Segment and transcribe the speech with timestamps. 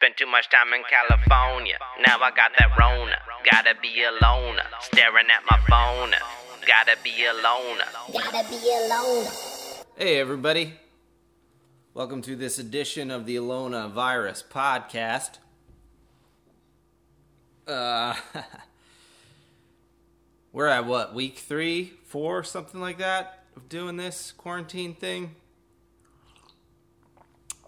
[0.00, 1.76] Spent too much time in California.
[2.06, 3.18] Now I got that Rona.
[3.52, 4.56] Gotta be alone.
[4.80, 6.14] Staring at my phone.
[6.66, 7.80] Gotta be alone.
[8.10, 9.26] Gotta be alone.
[9.98, 10.72] Hey, everybody.
[11.92, 15.36] Welcome to this edition of the Alona Virus Podcast.
[17.68, 18.14] Uh,
[20.52, 25.34] we're at what, week three, four, something like that, of doing this quarantine thing?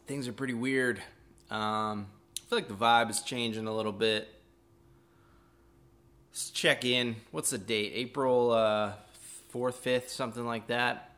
[0.06, 1.02] Things are pretty weird.
[1.50, 2.11] Um, I
[2.52, 4.28] feel like the vibe is changing a little bit.
[6.30, 7.16] Let's check in.
[7.30, 7.92] What's the date?
[7.94, 8.92] April uh,
[9.54, 11.16] 4th, 5th, something like that.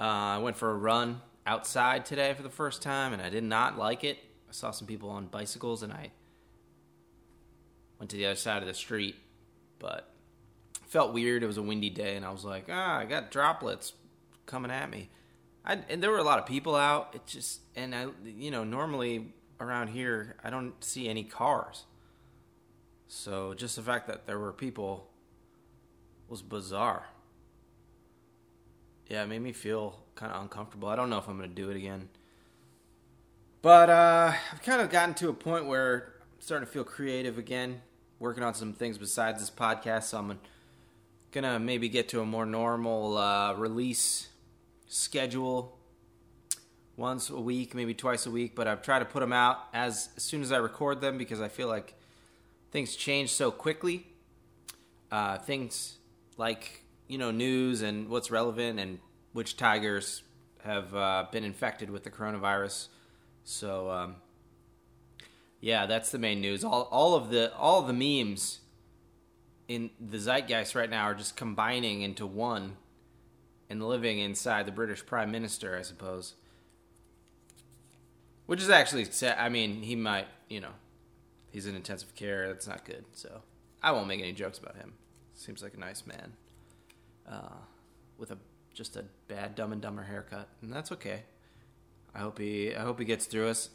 [0.00, 3.42] Uh, I went for a run outside today for the first time, and I did
[3.42, 4.18] not like it.
[4.48, 6.12] I saw some people on bicycles, and I
[7.98, 9.16] went to the other side of the street,
[9.80, 10.08] but
[10.86, 11.42] felt weird.
[11.42, 13.94] It was a windy day, and I was like, ah, I got droplets
[14.46, 15.10] coming at me.
[15.64, 17.10] I, and there were a lot of people out.
[17.12, 21.84] It just, and I, you know, normally around here, I don't see any cars.
[23.06, 25.08] So just the fact that there were people
[26.28, 27.08] was bizarre.
[29.08, 30.88] Yeah, it made me feel kind of uncomfortable.
[30.88, 32.08] I don't know if I'm going to do it again.
[33.62, 37.36] But uh, I've kind of gotten to a point where I'm starting to feel creative
[37.36, 37.82] again,
[38.20, 40.04] working on some things besides this podcast.
[40.04, 40.38] So I'm
[41.32, 44.28] going to maybe get to a more normal uh, release
[44.86, 45.76] schedule
[47.00, 48.54] once a week, maybe twice a week.
[48.54, 51.40] But I've tried to put them out as, as soon as I record them because
[51.40, 51.94] I feel like
[52.70, 54.06] things change so quickly.
[55.10, 55.96] Uh, things
[56.36, 59.00] like you know news and what's relevant and
[59.32, 60.22] which tigers
[60.62, 62.88] have uh, been infected with the coronavirus.
[63.42, 64.16] So um,
[65.60, 66.62] yeah, that's the main news.
[66.62, 68.60] All all of the all of the memes
[69.66, 72.76] in the zeitgeist right now are just combining into one
[73.68, 76.34] and living inside the British Prime Minister, I suppose.
[78.50, 79.38] Which is actually sad.
[79.38, 80.72] I mean, he might, you know,
[81.52, 82.48] he's in intensive care.
[82.48, 83.04] That's not good.
[83.12, 83.42] So
[83.80, 84.94] I won't make any jokes about him.
[85.34, 86.32] Seems like a nice man
[87.30, 87.54] uh,
[88.18, 88.38] with a
[88.74, 91.22] just a bad Dumb and Dumber haircut, and that's okay.
[92.12, 93.70] I hope he I hope he gets through us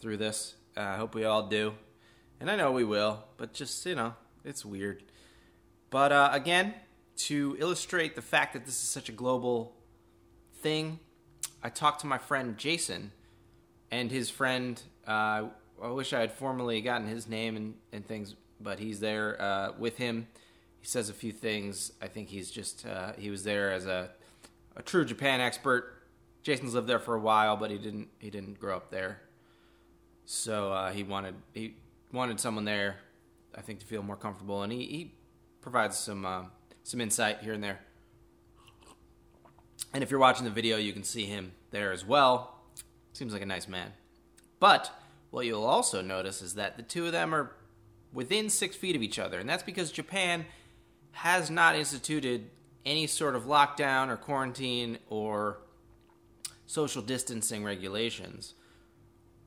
[0.00, 0.54] through this.
[0.74, 1.74] Uh, I hope we all do,
[2.40, 3.22] and I know we will.
[3.36, 4.14] But just you know,
[4.46, 5.02] it's weird.
[5.90, 6.72] But uh, again,
[7.16, 9.76] to illustrate the fact that this is such a global
[10.54, 11.00] thing,
[11.62, 13.12] I talked to my friend Jason
[13.90, 14.80] and his friend.
[15.06, 15.44] Uh,
[15.82, 19.72] I wish I had formally gotten his name and, and things, but he's there uh,
[19.78, 20.26] with him.
[20.80, 21.92] He says a few things.
[22.00, 24.10] I think he's just uh, he was there as a
[24.76, 25.92] a true Japan expert.
[26.42, 29.20] Jason's lived there for a while, but he didn't he didn't grow up there,
[30.24, 31.74] so uh, he wanted he
[32.12, 32.96] wanted someone there.
[33.54, 35.14] I think to feel more comfortable, and he, he
[35.60, 36.44] provides some uh,
[36.84, 37.80] some insight here and there.
[39.92, 42.55] And if you're watching the video, you can see him there as well.
[43.16, 43.94] Seems like a nice man.
[44.60, 44.92] But
[45.30, 47.50] what you'll also notice is that the two of them are
[48.12, 50.44] within six feet of each other, and that's because Japan
[51.12, 52.50] has not instituted
[52.84, 55.56] any sort of lockdown or quarantine or
[56.66, 58.52] social distancing regulations,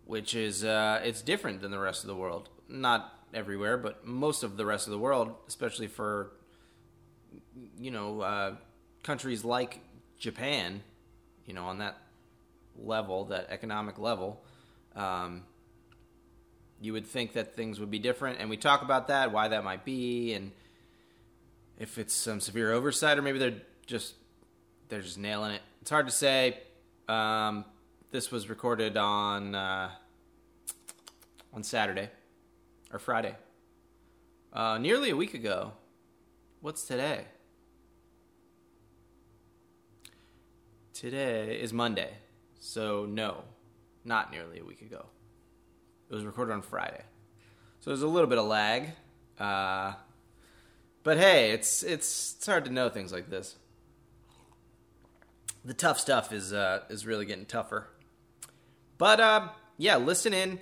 [0.05, 2.49] which is uh, it's different than the rest of the world.
[2.67, 6.31] Not everywhere, but most of the rest of the world, especially for
[7.77, 8.55] you know uh,
[9.03, 9.79] countries like
[10.17, 10.81] Japan,
[11.45, 11.97] you know, on that
[12.83, 14.43] level, that economic level.
[14.95, 15.43] Um,
[16.81, 19.63] you would think that things would be different, and we talk about that, why that
[19.63, 20.51] might be, and
[21.77, 24.15] if it's some severe oversight or maybe they're just
[24.89, 25.61] they're just nailing it.
[25.81, 26.59] It's hard to say.
[27.07, 27.65] Um,
[28.11, 29.89] this was recorded on uh,
[31.53, 32.09] on Saturday
[32.91, 33.35] or Friday,
[34.53, 35.73] uh, nearly a week ago.
[36.61, 37.25] What's today?
[40.93, 42.09] Today is Monday,
[42.59, 43.43] so no,
[44.05, 45.05] not nearly a week ago.
[46.09, 47.03] It was recorded on Friday,
[47.79, 48.89] so there's a little bit of lag.
[49.39, 49.93] Uh,
[51.03, 53.55] but hey, it's it's it's hard to know things like this.
[55.63, 57.87] The tough stuff is uh, is really getting tougher.
[58.97, 60.59] But uh, yeah, listen in.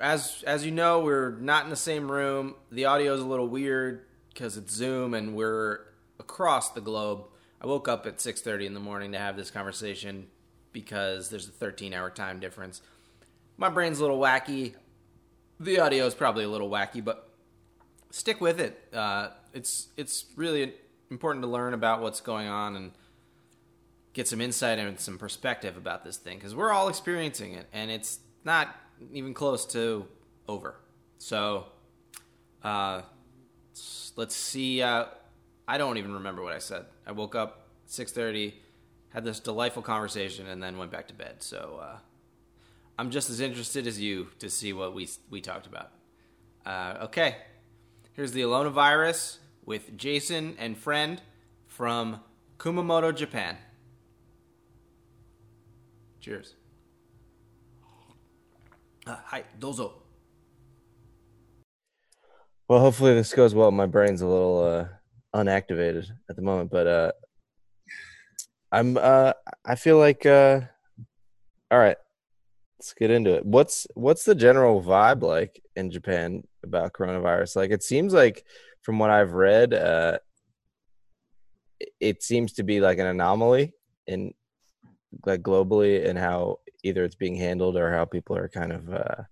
[0.00, 2.54] As as you know, we're not in the same room.
[2.70, 5.80] The audio is a little weird because it's Zoom and we're
[6.18, 7.24] across the globe.
[7.60, 10.28] I woke up at 6:30 in the morning to have this conversation
[10.72, 12.82] because there's a 13-hour time difference.
[13.56, 14.74] My brain's a little wacky.
[15.60, 17.28] The audio is probably a little wacky, but
[18.10, 18.80] stick with it.
[18.92, 20.74] Uh, it's it's really
[21.10, 22.92] important to learn about what's going on and
[24.12, 27.90] get some insight and some perspective about this thing because we're all experiencing it and
[27.90, 28.74] it's not
[29.12, 30.06] even close to
[30.48, 30.76] over.
[31.18, 31.66] So,
[32.62, 33.02] uh,
[34.16, 34.82] let's see.
[34.82, 35.06] Uh,
[35.66, 36.86] I don't even remember what I said.
[37.06, 38.54] I woke up six thirty,
[39.10, 41.36] had this delightful conversation, and then went back to bed.
[41.42, 41.98] So, uh,
[42.98, 45.92] I'm just as interested as you to see what we we talked about.
[46.66, 47.36] Uh, okay,
[48.12, 51.22] here's the Alona virus with Jason and friend
[51.66, 52.20] from
[52.58, 53.56] Kumamoto, Japan.
[56.20, 56.54] Cheers.
[59.06, 59.92] Uh, hi, dozo.
[62.66, 63.70] Well, hopefully this goes well.
[63.70, 64.88] My brain's a little uh,
[65.34, 67.12] unactivated at the moment, but uh,
[68.70, 69.32] I'm uh,
[69.64, 70.60] I feel like uh,
[71.70, 71.96] all right.
[72.78, 73.44] Let's get into it.
[73.44, 77.56] What's what's the general vibe like in Japan about coronavirus?
[77.56, 78.44] Like it seems like
[78.82, 80.18] from what I've read, uh,
[82.00, 83.72] it seems to be like an anomaly
[84.06, 84.32] in
[85.26, 89.22] like globally and how either it's being handled or how people are kind of uh,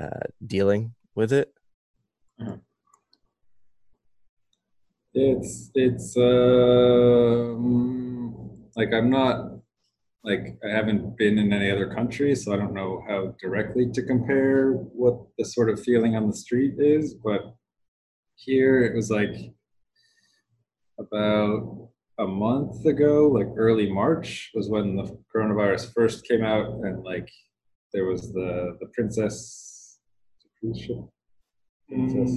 [0.00, 1.52] uh, dealing with it.
[5.12, 8.09] It's it's um,
[8.76, 9.60] like I'm not
[10.22, 14.02] like I haven't been in any other country, so I don't know how directly to
[14.02, 17.14] compare what the sort of feeling on the street is.
[17.14, 17.54] But
[18.36, 19.34] here it was like
[20.98, 21.88] about
[22.18, 27.28] a month ago, like early March, was when the coronavirus first came out, and like
[27.92, 29.98] there was the the princess
[30.58, 30.98] cruise ship.
[31.88, 32.30] Princess.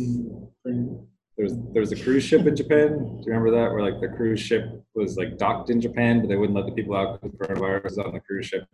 [0.65, 1.05] Mm,
[1.35, 2.97] there was there was a cruise ship in Japan.
[2.97, 3.73] Do you remember that?
[3.73, 6.71] Where like the cruise ship was like docked in Japan, but they wouldn't let the
[6.71, 8.65] people out because coronavirus was on the cruise ship.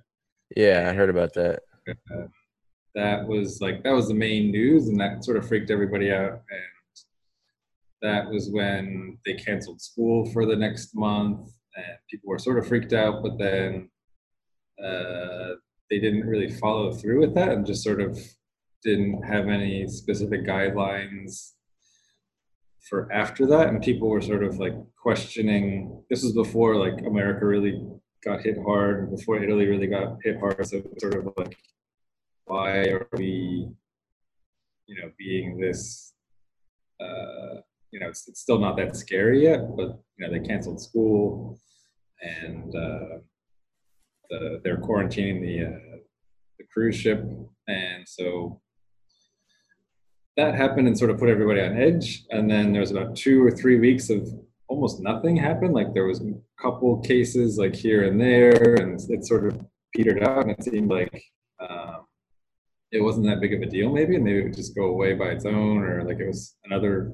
[0.55, 1.61] Yeah, I heard about that.
[1.87, 2.27] Uh,
[2.95, 6.31] that was like that was the main news, and that sort of freaked everybody out.
[6.31, 7.01] And
[8.01, 12.67] that was when they canceled school for the next month, and people were sort of
[12.67, 13.21] freaked out.
[13.21, 13.89] But then
[14.83, 15.55] uh,
[15.89, 18.19] they didn't really follow through with that, and just sort of
[18.83, 21.51] didn't have any specific guidelines
[22.87, 27.45] for after that and people were sort of like questioning this was before like america
[27.45, 27.81] really
[28.23, 31.57] got hit hard before italy really got hit hard so sort of like
[32.45, 33.67] why are we
[34.87, 36.13] you know being this
[37.01, 37.61] uh
[37.91, 41.59] you know it's, it's still not that scary yet but you know they canceled school
[42.21, 43.17] and uh
[44.29, 45.97] the, they're quarantining the uh,
[46.57, 47.23] the cruise ship
[47.67, 48.61] and so
[50.39, 52.23] that happened and sort of put everybody on edge.
[52.29, 54.27] And then there was about two or three weeks of
[54.67, 55.73] almost nothing happened.
[55.73, 59.59] Like there was a couple cases like here and there, and it sort of
[59.93, 61.21] petered out, and it seemed like
[61.59, 62.05] um,
[62.91, 63.91] it wasn't that big of a deal.
[63.91, 66.55] Maybe, and maybe it would just go away by its own, or like it was
[66.63, 67.11] another.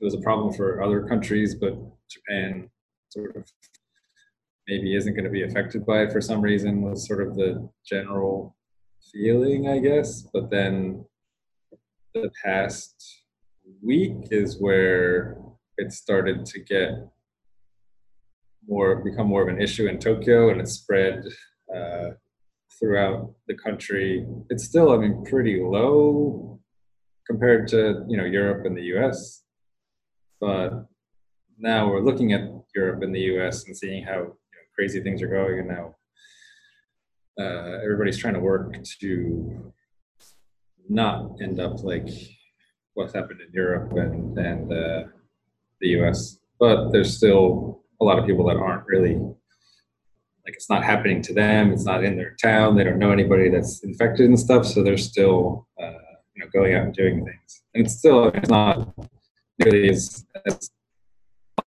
[0.00, 1.74] It was a problem for other countries, but
[2.10, 2.68] Japan
[3.08, 3.44] sort of
[4.68, 6.82] maybe isn't going to be affected by it for some reason.
[6.82, 8.56] Was sort of the general
[9.12, 10.22] feeling, I guess.
[10.32, 11.04] But then
[12.14, 13.22] the past
[13.82, 15.36] week is where
[15.78, 16.90] it started to get
[18.66, 21.24] more become more of an issue in Tokyo and it spread
[21.74, 22.10] uh,
[22.78, 24.26] throughout the country.
[24.48, 26.60] It's still, I mean, pretty low
[27.26, 29.42] compared to you know Europe and the U.S.
[30.40, 30.86] But
[31.58, 33.66] now we're looking at Europe and the U.S.
[33.66, 35.96] and seeing how you know, crazy things are going, and now
[37.40, 39.73] uh, everybody's trying to work to
[40.88, 42.08] not end up like
[42.94, 45.04] what's happened in Europe and and uh,
[45.80, 46.38] the U.S.
[46.58, 51.34] But there's still a lot of people that aren't really like it's not happening to
[51.34, 51.72] them.
[51.72, 52.76] It's not in their town.
[52.76, 54.66] They don't know anybody that's infected and stuff.
[54.66, 55.92] So they're still uh,
[56.34, 57.62] you know going out and doing things.
[57.74, 58.94] And it's still it's not
[59.58, 60.70] nearly as, as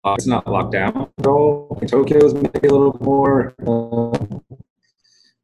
[0.06, 1.82] it's not locked down at all.
[1.88, 4.58] Tokyo is maybe a little more uh,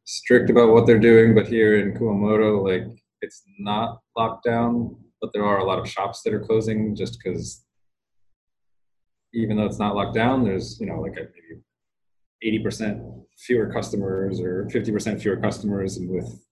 [0.04, 5.32] strict about what they're doing, but here in Kumamoto, like it's not locked down, but
[5.34, 7.66] there are a lot of shops that are closing just because
[9.34, 11.62] even though it's not locked down, there's you know like a, maybe
[12.44, 13.02] eighty percent
[13.38, 16.46] fewer customers or fifty percent fewer customers, and with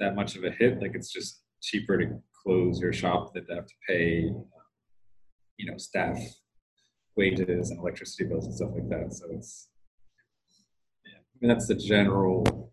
[0.00, 3.54] that much of a hit, like it's just cheaper to close your shop than to
[3.54, 4.30] have to pay,
[5.56, 6.18] you know, staff
[7.16, 9.14] wages and electricity bills and stuff like that.
[9.14, 9.68] So it's,
[11.06, 12.72] yeah, I mean that's the general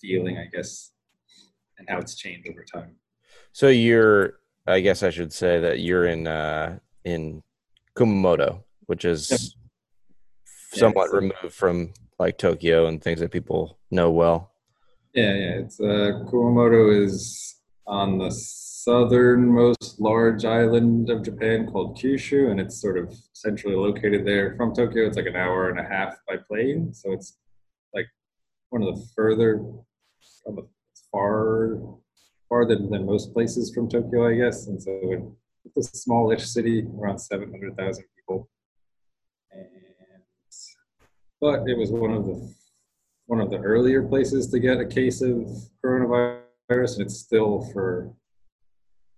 [0.00, 0.92] feeling, I guess,
[1.78, 2.96] and how it's changed over time.
[3.52, 7.42] So you're, I guess I should say that you're in uh, in
[7.96, 10.80] Kumamoto, which is Yep.
[10.80, 14.52] somewhat Yeah, removed from like Tokyo and things that people know well.
[15.14, 15.58] Yeah, yeah.
[15.60, 17.56] It's uh, Kumamoto is
[17.86, 24.26] on the southernmost large island of Japan called Kyushu, and it's sort of centrally located
[24.26, 25.06] there from Tokyo.
[25.06, 27.38] It's like an hour and a half by plane, so it's
[27.94, 28.06] like
[28.68, 29.60] one of the further,
[30.46, 30.68] on the
[31.12, 31.78] far,
[32.48, 34.66] farther than most places from Tokyo, I guess.
[34.66, 35.36] And so
[35.76, 38.48] it's a smallish city, around seven hundred thousand people,
[39.52, 39.66] and
[41.40, 42.54] but it was one of the
[43.26, 45.46] one of the earlier places to get a case of
[45.84, 48.12] coronavirus, and it's still for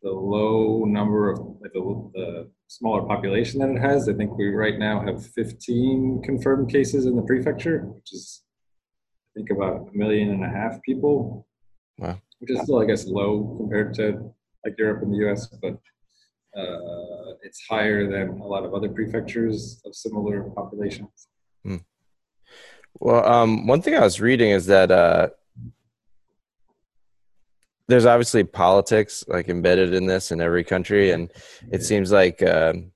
[0.03, 4.09] the low number of like the, the smaller population that it has.
[4.09, 8.43] I think we right now have 15 confirmed cases in the prefecture, which is
[9.37, 11.47] I think about a million and a half people.
[12.01, 12.21] Wow.
[12.41, 15.75] Which is still, I guess, low compared to like Europe and the U.S., but
[16.57, 21.29] uh, it's higher than a lot of other prefectures of similar populations.
[22.99, 25.29] Well, um, one thing I was reading is that uh,
[27.89, 31.31] there's obviously politics like embedded in this in every country, and
[31.73, 32.93] it seems like um,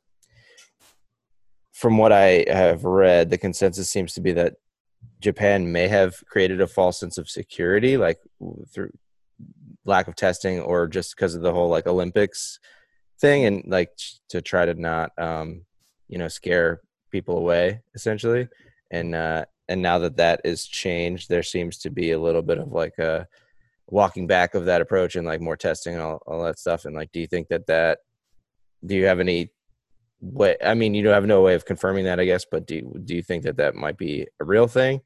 [1.72, 4.54] from what I have read, the consensus seems to be that
[5.24, 8.18] Japan may have created a false sense of security, like
[8.72, 8.90] through
[9.86, 12.60] lack of testing or just because of the whole like Olympics
[13.18, 13.90] thing, and like
[14.28, 15.62] to try to not, um,
[16.08, 18.48] you know, scare people away essentially.
[18.90, 22.58] And uh, and now that that is changed, there seems to be a little bit
[22.58, 23.26] of like a
[23.86, 26.84] walking back of that approach and like more testing and all, all that stuff.
[26.84, 28.00] And like, do you think that that
[28.84, 29.50] do you have any
[30.20, 30.56] way?
[30.62, 33.16] I mean, you don't have no way of confirming that, I guess, but do do
[33.16, 35.00] you think that that might be a real thing?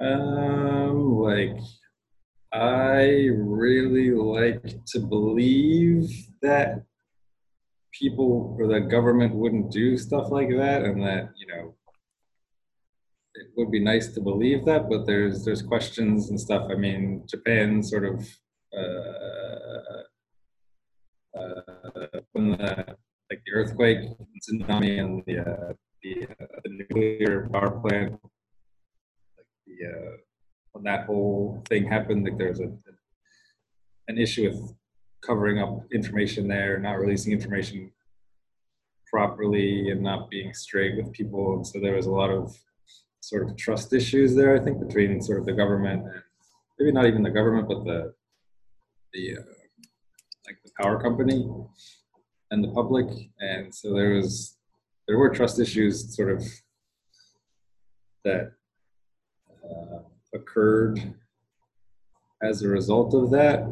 [0.00, 1.56] Um, like
[2.52, 6.10] I really like to believe
[6.42, 6.84] that
[7.92, 11.74] people or the government wouldn't do stuff like that, and that you know
[13.34, 16.68] it would be nice to believe that, but there's there's questions and stuff.
[16.70, 18.26] I mean, Japan sort of
[18.76, 20.02] uh,
[21.38, 22.96] uh, when the
[23.30, 23.98] like the earthquake,
[24.40, 25.72] tsunami, and the uh,
[26.02, 28.20] the, uh, the nuclear power plant,
[29.82, 30.16] uh,
[30.72, 32.70] when that whole thing happened, like there's a
[34.08, 34.74] an issue with
[35.24, 37.90] covering up information there, not releasing information
[39.10, 41.54] properly, and not being straight with people.
[41.54, 42.54] And so there was a lot of
[43.20, 46.22] sort of trust issues there, I think, between sort of the government and
[46.78, 48.14] maybe not even the government, but the
[49.12, 49.42] the uh,
[50.46, 51.48] like the power company
[52.50, 53.06] and the public.
[53.40, 54.56] And so there was
[55.06, 56.42] there were trust issues sort of
[58.24, 58.52] that
[59.64, 59.98] uh,
[60.34, 61.14] occurred
[62.42, 63.66] as a result of that.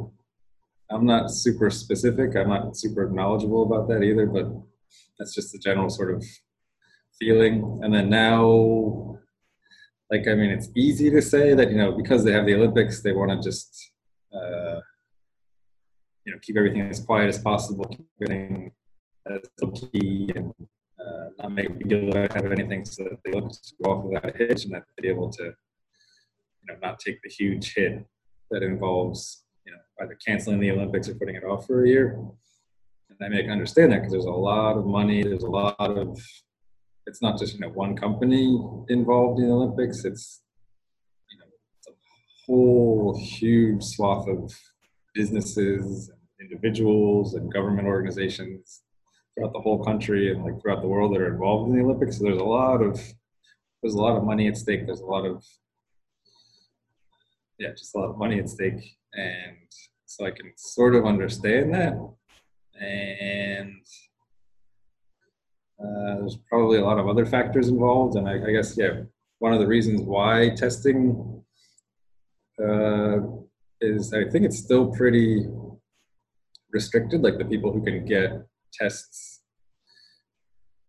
[0.90, 2.36] I'm not super specific.
[2.36, 4.50] I'm not super knowledgeable about that either, but
[5.18, 6.24] that's just the general sort of
[7.18, 7.80] feeling.
[7.82, 9.12] And then now
[10.12, 13.00] like i mean it's easy to say that you know because they have the olympics
[13.00, 13.70] they want to just
[14.38, 14.78] uh,
[16.24, 18.70] you know keep everything as quiet as possible keep everything
[19.30, 19.40] as
[19.74, 20.52] key and
[21.02, 23.90] uh, not make a big deal out of anything so that they the olympics go
[23.90, 25.52] off without a hitch and that they're able to
[26.62, 28.04] you know not take the huge hit
[28.50, 32.18] that involves you know either canceling the olympics or putting it off for a year
[33.10, 36.18] and i make understand that because there's a lot of money there's a lot of
[37.06, 40.04] it's not just you know one company involved in the Olympics.
[40.04, 40.42] It's
[41.30, 41.46] you know
[41.78, 41.92] it's a
[42.46, 44.52] whole huge swath of
[45.14, 48.82] businesses, individuals, and government organizations
[49.34, 52.18] throughout the whole country and like throughout the world that are involved in the Olympics.
[52.18, 53.00] So there's a lot of
[53.82, 54.86] there's a lot of money at stake.
[54.86, 55.44] There's a lot of
[57.62, 59.56] yeah, just a lot of money at stake, and
[60.06, 61.94] so I can sort of understand that.
[62.80, 63.76] And
[65.80, 69.02] uh, there's probably a lot of other factors involved, and I, I guess yeah,
[69.38, 71.44] one of the reasons why testing
[72.60, 73.18] uh,
[73.80, 75.46] is I think it's still pretty
[76.72, 77.22] restricted.
[77.22, 78.30] Like the people who can get
[78.72, 79.42] tests,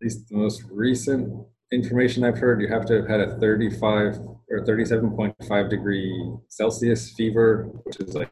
[0.00, 4.18] at least the most recent information I've heard, you have to have had a 35
[4.50, 8.30] or 37.5 degree Celsius fever, which is like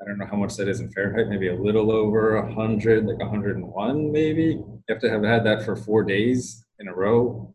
[0.00, 3.18] I don't know how much that is in Fahrenheit, maybe a little over 100, like
[3.18, 4.42] 101 maybe.
[4.42, 7.54] You have to have had that for four days in a row,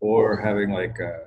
[0.00, 1.26] or having like a,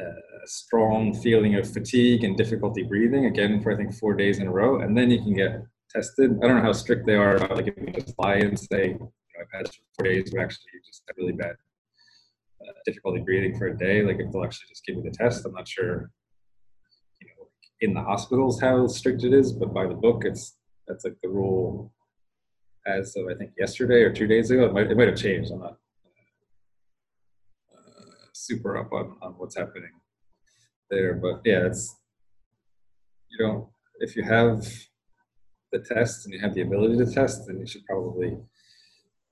[0.00, 0.04] a,
[0.46, 4.52] strong feeling of fatigue and difficulty breathing, again, for I think four days in a
[4.52, 4.80] row.
[4.80, 6.38] And then you can get tested.
[6.42, 8.96] I don't know how strict they are about like if you just lie and say,
[9.44, 11.56] I've had four days, but actually just have really bad
[12.60, 14.02] uh, difficulty breathing for a day.
[14.02, 16.10] Like if they'll actually just give me the test, I'm not sure
[17.20, 17.48] You know,
[17.80, 21.28] in the hospitals how strict it is, but by the book, it's that's like the
[21.28, 21.92] rule
[22.86, 24.66] as of I think yesterday or two days ago.
[24.66, 25.50] It might it might have changed.
[25.52, 25.76] I'm not
[27.74, 29.92] uh, super up on, on what's happening
[30.90, 31.96] there, but yeah, it's
[33.30, 33.70] you know
[34.00, 34.66] if you have
[35.72, 38.36] the test and you have the ability to test, then you should probably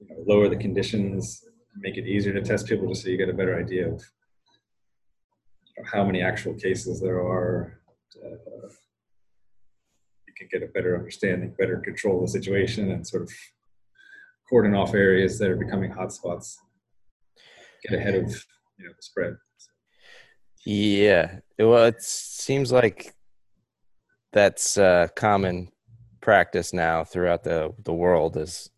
[0.08, 1.44] you know, lower the conditions,
[1.76, 4.02] make it easier to test people, just so you get a better idea of
[5.66, 7.78] you know, how many actual cases there are
[8.24, 8.68] uh,
[10.26, 13.30] you can get a better understanding, better control the situation, and sort of
[14.48, 16.56] cordon off areas that are becoming hotspots.
[17.88, 18.28] Get ahead of
[18.78, 19.36] you know the spread.
[20.64, 21.40] Yeah.
[21.58, 23.14] Well, it seems like
[24.32, 25.68] that's uh, common
[26.20, 28.36] practice now throughout the the world.
[28.36, 28.70] Is.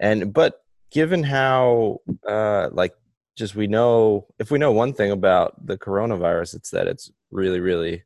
[0.00, 1.98] And but given how
[2.28, 2.94] uh, like
[3.36, 7.60] just we know if we know one thing about the coronavirus, it's that it's really
[7.60, 8.04] really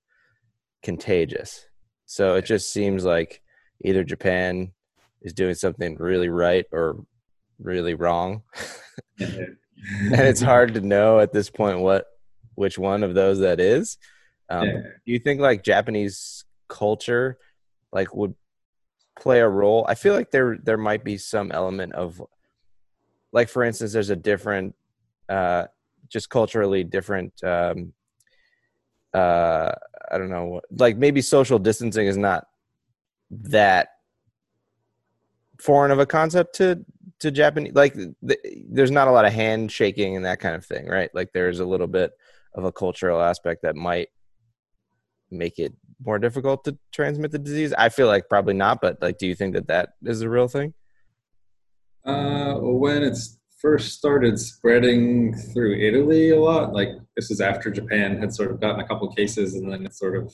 [0.83, 1.67] contagious.
[2.07, 3.43] So it just seems like
[3.85, 4.73] either Japan
[5.23, 7.05] is doing something really right or
[7.59, 8.43] really wrong.
[9.87, 12.07] And it's hard to know at this point what
[12.55, 13.99] which one of those that is.
[14.49, 14.67] Um.
[14.67, 17.39] Do you think like Japanese culture
[17.93, 18.35] like would
[19.19, 19.85] play a role?
[19.89, 22.23] I feel like there there might be some element of
[23.33, 24.75] like for instance, there's a different
[25.29, 25.67] uh,
[26.09, 27.33] just culturally different.
[27.43, 27.93] Um,
[29.13, 29.73] uh,
[30.11, 32.47] I don't know, like maybe social distancing is not
[33.31, 33.89] that
[35.61, 36.85] foreign of a concept to
[37.21, 37.75] to Japanese.
[37.75, 41.11] Like, th- there's not a lot of handshaking and that kind of thing, right?
[41.15, 42.13] Like, there's a little bit
[42.55, 44.09] of a cultural aspect that might
[45.31, 45.73] make it
[46.05, 47.73] more difficult to transmit the disease.
[47.77, 50.49] I feel like probably not, but like, do you think that that is a real
[50.49, 50.75] thing?
[52.05, 58.19] Uh, when it's first started spreading through Italy a lot, like this is after Japan
[58.19, 60.25] had sort of gotten a couple cases, and then it sort of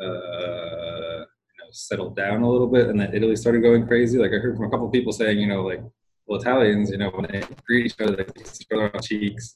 [0.00, 4.18] uh, you know settled down a little bit, and then Italy started going crazy.
[4.18, 5.82] Like I heard from a couple people saying, you know, like
[6.26, 9.54] well, Italians, you know, when they greet each other, they kiss each other on cheeks,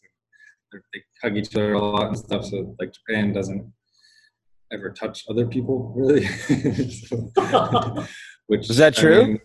[0.72, 2.44] they hug each other a lot and stuff.
[2.44, 3.72] So like Japan doesn't
[4.72, 6.24] ever touch other people really.
[6.26, 7.30] so,
[8.46, 9.24] which Is that I true?
[9.26, 9.40] mean,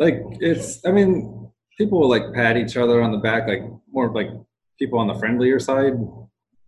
[0.00, 4.10] like it's i mean people will like pat each other on the back like more
[4.12, 4.28] like
[4.78, 5.92] people on the friendlier side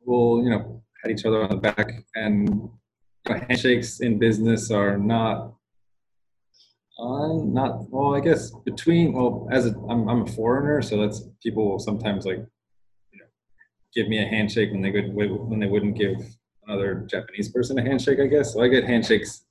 [0.05, 2.69] will you know pat each other on the back and
[3.27, 5.55] handshakes in business are not
[7.01, 11.23] uh, not well i guess between well as a, I'm, I'm a foreigner so that's
[11.43, 12.39] people will sometimes like
[13.13, 13.27] you know
[13.95, 16.17] give me a handshake when they could when they wouldn't give
[16.67, 19.45] another japanese person a handshake i guess so i get handshakes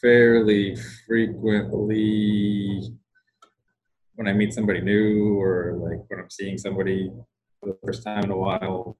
[0.00, 0.76] fairly
[1.06, 2.90] frequently
[4.14, 7.10] when I meet somebody new or like when I'm seeing somebody
[7.60, 8.98] for the first time in a while.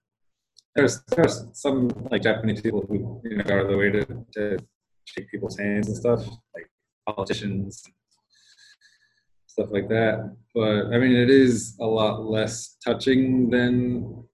[0.74, 4.04] There's there's some like Japanese people who you know go out of the way to,
[4.34, 4.58] to
[5.04, 6.70] shake people's hands and stuff, like
[7.06, 7.82] politicians,
[9.46, 10.34] stuff like that.
[10.54, 14.24] But I mean, it is a lot less touching than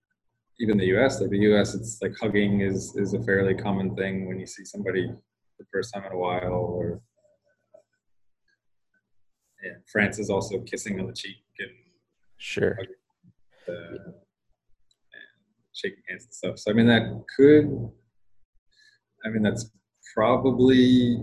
[0.58, 1.20] even the U.S.
[1.20, 4.64] Like the U.S., it's like hugging is is a fairly common thing when you see
[4.64, 5.06] somebody
[5.58, 7.00] the first time in a while or
[9.64, 11.70] yeah, France is also kissing on the cheek and,
[12.38, 12.78] Sure.
[13.68, 14.14] uh, and
[15.72, 16.58] shaking hands and stuff.
[16.58, 17.90] So I mean that could
[19.24, 19.70] I mean that's
[20.14, 21.18] probably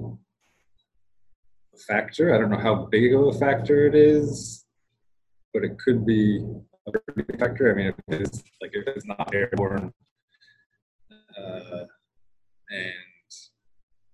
[1.73, 2.33] a factor.
[2.33, 4.65] I don't know how big of a factor it is,
[5.53, 6.43] but it could be
[7.39, 7.71] factor.
[7.71, 9.93] I mean if it's like if it's not airborne
[11.37, 11.85] uh,
[12.69, 13.29] and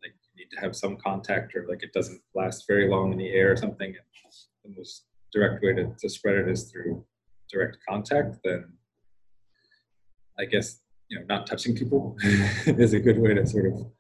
[0.04, 3.18] like you need to have some contact or like it doesn't last very long in
[3.18, 7.06] the air or something and the most direct way to, to spread it is through
[7.52, 8.66] direct contact then
[10.40, 12.16] i guess you know not touching people
[12.66, 13.92] is a good way to sort of you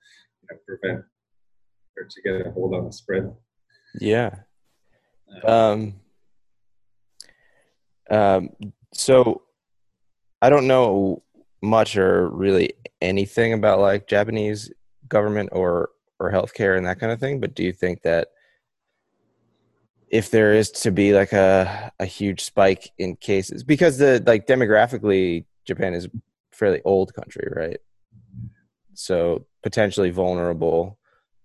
[0.49, 1.03] know, prevent
[1.97, 3.31] or to get a hold on the spread
[3.99, 4.35] Yeah.
[5.43, 5.95] Uh, Um,
[8.09, 8.49] um,
[8.93, 9.43] so
[10.41, 11.23] I don't know
[11.61, 14.71] much or really anything about like Japanese
[15.07, 17.39] government or or healthcare and that kind of thing.
[17.39, 18.29] But do you think that
[20.09, 24.47] if there is to be like a a huge spike in cases, because the like
[24.47, 26.11] demographically Japan is a
[26.51, 27.79] fairly old country, right?
[28.93, 30.97] So potentially vulnerable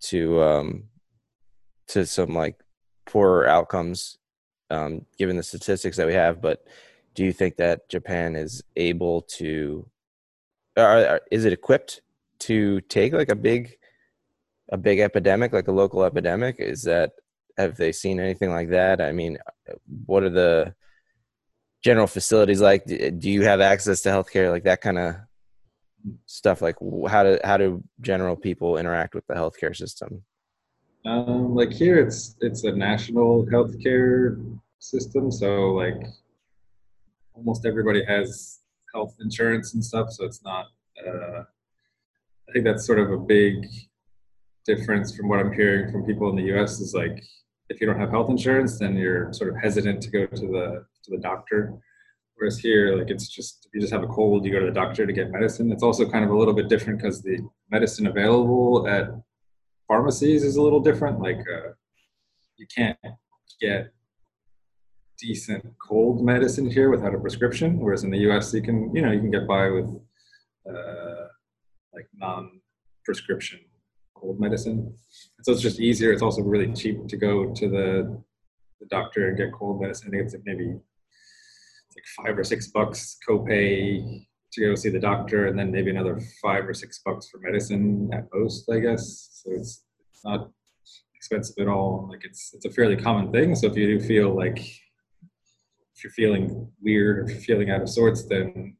[0.03, 0.85] to um
[1.89, 2.59] to some like
[3.07, 4.19] poorer outcomes
[4.71, 6.41] um, given the statistics that we have.
[6.41, 6.67] But
[7.15, 9.89] do you think that Japan is able to,
[10.77, 12.01] or, is it equipped
[12.41, 13.77] to take like a big,
[14.71, 16.57] a big epidemic, like a local epidemic?
[16.59, 17.13] Is that
[17.57, 19.01] have they seen anything like that?
[19.01, 19.39] I mean,
[20.07, 20.75] what are the
[21.83, 22.85] general facilities like?
[22.87, 25.17] Do you have access to healthcare, like that kind of
[26.27, 26.63] stuff?
[26.63, 26.77] Like
[27.09, 30.25] how do how do general people interact with the healthcare system?
[31.07, 36.01] Um, like here, it's it's a national healthcare system, so like
[37.35, 38.61] almost everybody has
[38.95, 40.11] health insurance and stuff.
[40.11, 40.67] So it's not.
[41.07, 41.43] Uh,
[42.49, 43.67] I think that's sort of a big
[44.65, 46.81] difference from what I'm hearing from people in the U.S.
[46.81, 47.23] Is like
[47.69, 50.87] if you don't have health insurance, then you're sort of hesitant to go to the
[51.05, 51.75] to the doctor.
[52.37, 54.73] Whereas here, like it's just if you just have a cold, you go to the
[54.73, 55.71] doctor to get medicine.
[55.71, 57.39] It's also kind of a little bit different because the
[57.71, 59.11] medicine available at
[59.89, 61.21] pharmacies is a little different.
[61.21, 61.73] Like uh,
[62.57, 62.99] you can't
[63.61, 63.93] get
[65.19, 68.53] decent cold medicine here without a prescription, whereas in the U.S.
[68.53, 69.89] you can you know you can get by with
[70.69, 71.27] uh,
[71.95, 73.61] like non-prescription
[74.15, 74.95] cold medicine.
[75.43, 76.13] So it's just easier.
[76.13, 78.23] It's also really cheap to go to the
[78.81, 80.09] the doctor and get cold medicine.
[80.09, 85.01] I think it's maybe it's like five or six bucks copay to go see the
[85.01, 89.43] doctor, and then maybe another five or six bucks for medicine at most, I guess.
[89.43, 90.51] So it's, it's not
[91.15, 92.07] expensive at all.
[92.11, 93.55] Like it's it's a fairly common thing.
[93.55, 98.27] So if you do feel like if you're feeling weird or feeling out of sorts,
[98.29, 98.77] then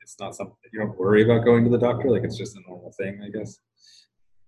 [0.00, 2.10] it's not something you don't worry about going to the doctor.
[2.10, 3.58] Like it's just a normal thing, I guess.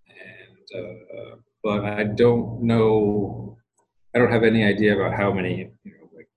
[0.08, 3.58] And uh, but I don't know.
[4.14, 6.28] I don't have any idea about how many you know like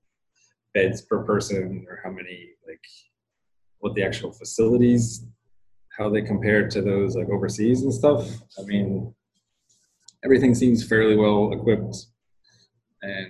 [0.74, 2.82] beds per person or how many like
[3.84, 5.26] what the actual facilities
[5.98, 8.28] how they compare to those like overseas and stuff.
[8.58, 9.14] I mean,
[10.26, 12.08] everything seems fairly well equipped
[13.04, 13.28] and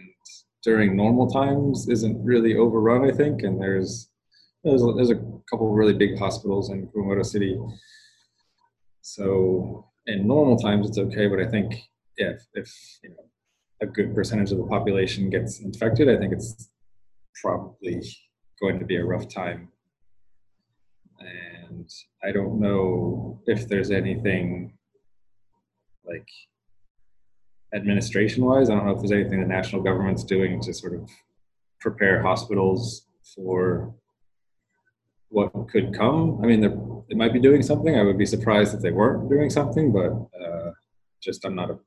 [0.64, 3.44] during normal times isn't really overrun, I think.
[3.44, 4.10] And there's
[4.64, 7.60] there's a, there's a couple really big hospitals in Kumamoto City.
[9.02, 11.76] So in normal times it's okay, but I think
[12.16, 12.72] if, if
[13.04, 13.26] you know
[13.82, 16.70] a good percentage of the population gets infected, I think it's
[17.42, 18.02] probably
[18.62, 19.73] going to be a rough time.
[21.20, 21.90] And
[22.24, 24.78] I don't know if there's anything
[26.06, 26.28] like
[27.74, 28.70] administration wise.
[28.70, 31.10] I don't know if there's anything the national government's doing to sort of
[31.80, 33.94] prepare hospitals for
[35.30, 36.40] what could come.
[36.44, 37.98] I mean, they might be doing something.
[37.98, 40.72] I would be surprised if they weren't doing something, but uh,
[41.22, 41.80] just I'm not a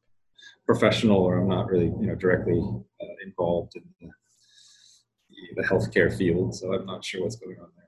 [0.66, 6.54] professional or I'm not really, you know, directly uh, involved in the, the healthcare field,
[6.54, 7.85] so I'm not sure what's going on there.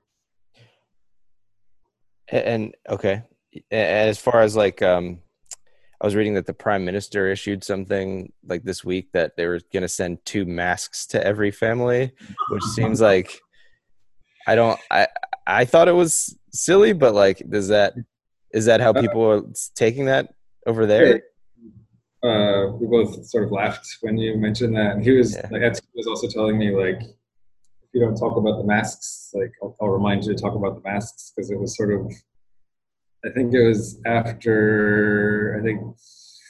[2.31, 3.23] And okay,
[3.71, 5.19] as far as like um,
[6.01, 9.59] I was reading that the prime minister issued something like this week that they were
[9.73, 12.11] going to send two masks to every family,
[12.49, 13.39] which seems like
[14.47, 15.07] I don't I
[15.45, 17.93] I thought it was silly, but like does that
[18.53, 19.43] is that how people are
[19.75, 20.33] taking that
[20.65, 21.21] over there?
[22.21, 25.47] Uh, we both sort of laughed when you mentioned that, and he was yeah.
[25.51, 27.01] like, Etsy was also telling me like,
[27.93, 30.89] you don't talk about the masks, like I'll, I'll remind you to talk about the
[30.89, 32.11] masks because it was sort of
[33.25, 35.81] I think it was after I think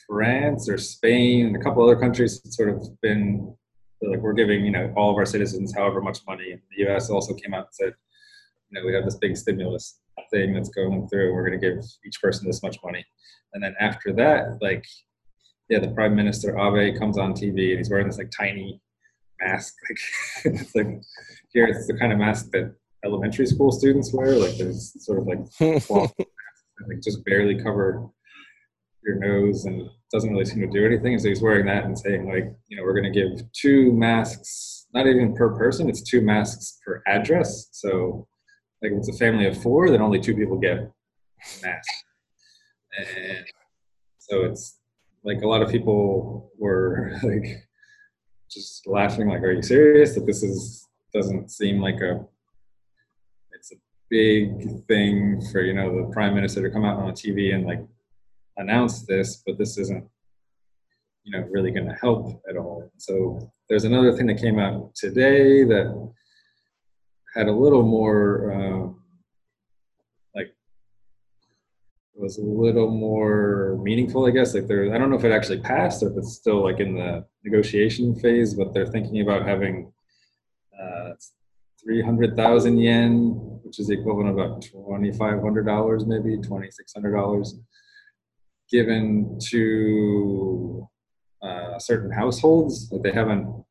[0.08, 3.56] France or Spain and a couple other countries had sort of been
[4.02, 6.56] like we're giving you know all of our citizens however much money.
[6.72, 7.10] The U.S.
[7.10, 7.94] also came out and said,
[8.70, 10.00] you know, we have this big stimulus
[10.32, 11.34] thing that's going through.
[11.34, 13.06] We're going to give each person this much money.
[13.54, 14.86] And then after that, like,
[15.70, 18.82] yeah, the Prime Minister Abe comes on TV and he's wearing this like tiny
[19.42, 19.74] mask.
[19.90, 20.00] Like,
[20.56, 21.02] it's like
[21.54, 24.36] here, it's the kind of mask that elementary school students wear.
[24.36, 25.40] Like, there's sort of like
[26.88, 28.10] like just barely cover
[29.04, 31.18] your nose and doesn't really seem to do anything.
[31.20, 34.88] so he's wearing that and saying like, you know, we're going to give two masks,
[34.94, 37.70] not even per person, it's two masks per address.
[37.72, 38.28] So
[38.82, 40.92] like if it's a family of four, then only two people get a
[41.62, 41.90] mask.
[42.98, 43.46] And
[44.18, 44.80] so it's
[45.24, 47.69] like a lot of people were like
[48.50, 50.16] just laughing like, are you serious?
[50.16, 52.26] That this is doesn't seem like a
[53.52, 53.76] it's a
[54.10, 57.84] big thing for you know the prime minister to come out on TV and like
[58.58, 60.04] announce this, but this isn't
[61.24, 62.90] you know really going to help at all.
[62.98, 66.12] So there's another thing that came out today that
[67.36, 69.02] had a little more um,
[70.36, 70.56] like
[72.20, 74.54] was a little more meaningful, I guess.
[74.54, 76.96] Like there, I don't know if it actually passed or if it's still like in
[76.96, 79.92] the negotiation phase, but they're thinking about having
[80.80, 81.12] uh,
[81.84, 83.32] 300,000 yen,
[83.64, 87.48] which is the equivalent of about $2,500, maybe $2,600,
[88.70, 90.88] given to
[91.42, 92.90] uh, certain households.
[92.92, 93.64] Like they haven't,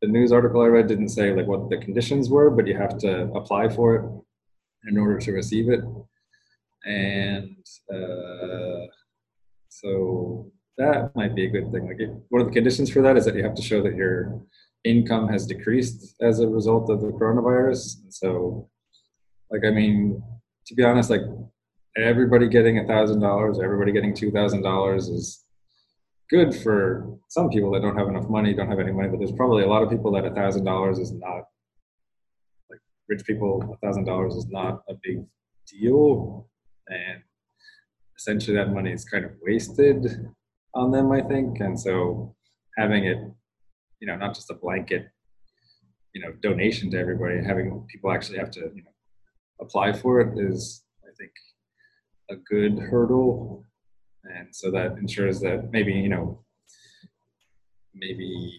[0.00, 2.96] the news article I read didn't say like what the conditions were, but you have
[2.98, 5.80] to apply for it in order to receive it.
[6.84, 7.56] And
[7.92, 8.86] uh,
[9.68, 11.86] so that might be a good thing.
[11.86, 14.42] Like one of the conditions for that is that you have to show that you're
[14.84, 18.02] income has decreased as a result of the coronavirus.
[18.02, 18.68] And So,
[19.50, 20.22] like, I mean,
[20.66, 21.22] to be honest, like
[21.96, 25.44] everybody getting a thousand dollars, everybody getting two thousand dollars is
[26.30, 29.08] good for some people that don't have enough money, don't have any money.
[29.08, 31.44] But there's probably a lot of people that a thousand dollars is not
[32.70, 33.62] like rich people.
[33.74, 35.24] A thousand dollars is not a big
[35.68, 36.48] deal,
[36.88, 37.22] and
[38.18, 40.30] essentially that money is kind of wasted
[40.74, 41.60] on them, I think.
[41.60, 42.34] And so
[42.76, 43.18] having it
[44.02, 45.08] you know not just a blanket
[46.12, 48.94] you know donation to everybody having people actually have to you know
[49.60, 51.30] apply for it is i think
[52.30, 53.64] a good hurdle
[54.24, 56.44] and so that ensures that maybe you know
[57.94, 58.58] maybe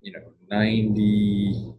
[0.00, 1.74] you know 90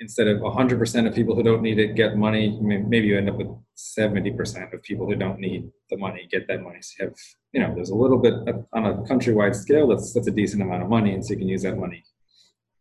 [0.00, 3.36] instead of 100% of people who don't need it get money maybe you end up
[3.36, 6.80] with 70% of people who don't need the money get that money.
[6.80, 7.16] So you have
[7.52, 8.34] you know there's a little bit
[8.72, 11.48] on a countrywide scale that's that's a decent amount of money and so you can
[11.48, 12.04] use that money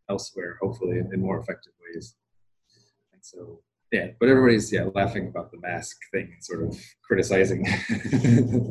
[0.09, 2.15] elsewhere hopefully in more effective ways.
[3.13, 7.63] And so yeah but everybody's yeah laughing about the mask thing and sort of criticizing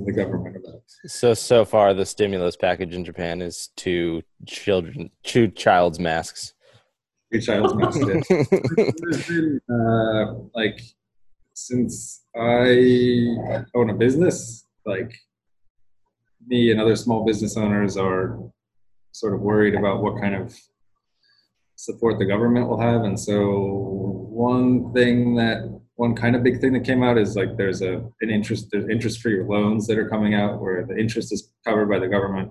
[0.07, 1.11] the government about it.
[1.11, 6.55] So so far, the stimulus package in Japan is two children, two child's masks.
[7.37, 8.01] Child's mask
[9.29, 10.81] been, uh, like
[11.55, 13.35] since I
[13.75, 15.13] own a business, like
[16.47, 18.39] me and other small business owners are
[19.13, 20.57] sort of worried about what kind of
[21.77, 23.03] support the government will have.
[23.03, 27.57] And so one thing that one kind of big thing that came out is like
[27.57, 31.33] there's a an interest there's interest free loans that are coming out where the interest
[31.33, 32.51] is covered by the government.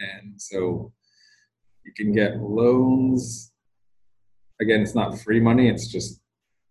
[0.00, 0.92] And so
[1.84, 3.52] you can get loans
[4.60, 6.20] again it's not free money it's just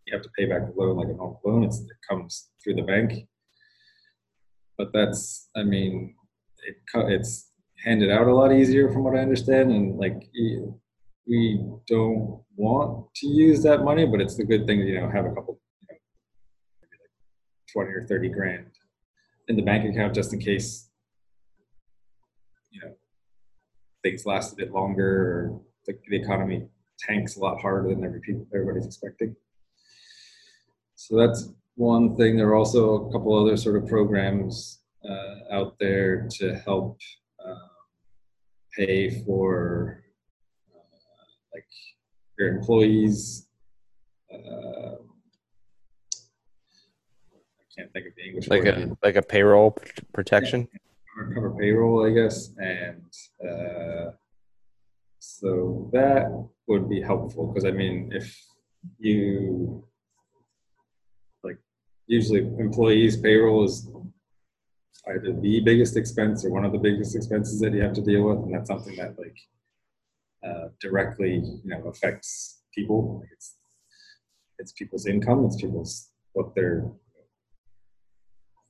[0.05, 2.75] you have to pay back the loan like a normal loan it's, it comes through
[2.75, 3.27] the bank.
[4.77, 6.15] But that's i mean
[6.67, 6.75] it,
[7.09, 7.51] it's
[7.83, 10.29] handed out a lot easier from what i understand and like
[11.27, 15.09] we don't want to use that money but it's the good thing to you know
[15.09, 15.97] have a couple you know,
[17.83, 18.65] like 20 or 30 grand
[19.47, 20.89] in the bank account just in case
[22.71, 22.93] you know
[24.03, 26.67] things last a bit longer or the, the economy
[26.99, 29.35] tanks a lot harder than every people, everybody's expecting.
[30.95, 32.37] So that's one thing.
[32.37, 36.99] There are also a couple other sort of programs uh, out there to help
[37.45, 37.57] um,
[38.75, 40.03] pay for
[40.75, 40.79] uh,
[41.53, 41.67] like
[42.37, 43.47] your employees.
[44.33, 44.95] Uh,
[47.61, 48.77] I can't think of the English Like word.
[48.91, 49.77] a like a payroll
[50.13, 50.67] protection.
[51.15, 53.03] cover, cover payroll, I guess, and
[53.47, 54.11] uh,
[55.19, 56.25] so that
[56.67, 58.37] would be helpful because I mean, if
[58.99, 59.83] you
[61.43, 61.57] like,
[62.07, 63.89] usually employees' payroll is
[65.09, 68.23] either the biggest expense or one of the biggest expenses that you have to deal
[68.23, 69.37] with, and that's something that like
[70.45, 73.19] uh, directly, you know, affects people.
[73.21, 73.55] Like it's
[74.59, 76.85] it's people's income, it's people's what they're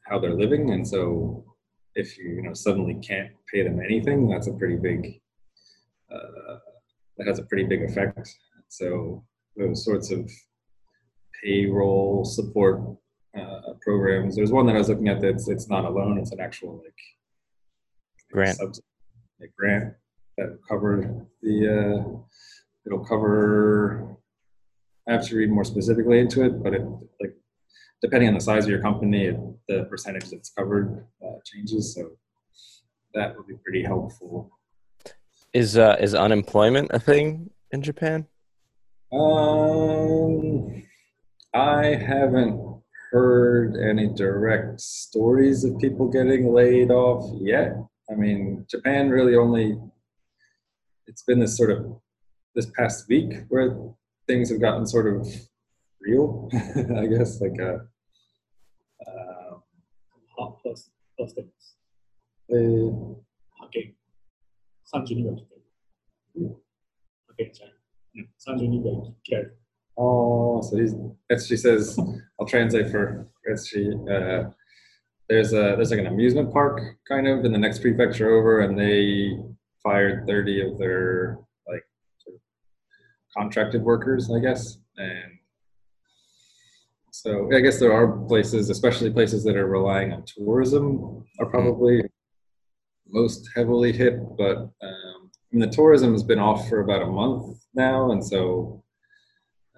[0.06, 1.44] how they're living, and so
[1.96, 5.20] if you you know suddenly can't pay them anything, that's a pretty big
[6.12, 6.58] uh,
[7.18, 8.30] that has a pretty big effect.
[8.70, 9.24] So
[9.56, 10.30] those sorts of
[11.44, 12.82] payroll support
[13.38, 14.36] uh, programs.
[14.36, 16.82] There's one that I was looking at that's it's not a loan; it's an actual
[16.84, 16.94] like
[18.32, 18.58] Grant.
[18.58, 18.82] subs-
[19.40, 19.94] like grant
[20.38, 21.68] that covered the.
[21.68, 22.20] Uh,
[22.86, 24.18] it'll cover.
[25.08, 26.82] I have to read more specifically into it, but it
[27.22, 27.34] like
[28.02, 31.94] depending on the size of your company, it, the percentage that's covered uh, changes.
[31.94, 32.12] So
[33.14, 34.52] that would be pretty helpful.
[35.54, 38.28] Is uh, is unemployment a thing in Japan?
[39.12, 40.84] Um,
[41.54, 42.82] I haven't
[43.12, 47.74] heard any direct stories of people getting laid off yet.
[48.12, 49.78] I mean, Japan really only
[51.08, 52.00] it's been this sort of
[52.54, 53.78] this past week where
[54.28, 55.28] things have gotten sort of
[56.02, 57.88] real, I guess, like a
[59.08, 59.62] uh, um,
[60.38, 61.76] hot plus plus things.
[62.52, 63.20] Uh,
[64.95, 65.63] 32ぐらい切ってる。
[66.37, 66.59] 派
[67.37, 67.77] 遣じゃない。
[68.15, 68.31] うん、
[68.67, 69.59] 32ぐらい切られる。
[69.97, 70.95] Oh, so he's,
[71.31, 71.99] as she says,
[72.39, 73.91] I'll translate for as she.
[74.11, 74.45] Uh,
[75.29, 78.79] there's a there's like an amusement park kind of in the next prefecture over, and
[78.79, 79.37] they
[79.83, 81.85] fired 30 of their like
[82.19, 82.41] sort of
[83.37, 85.39] contracted workers, I guess, and
[87.11, 92.03] so I guess there are places, especially places that are relying on tourism, are probably
[93.10, 94.20] most heavily hit.
[94.38, 98.84] But um, the tourism has been off for about a month now, and so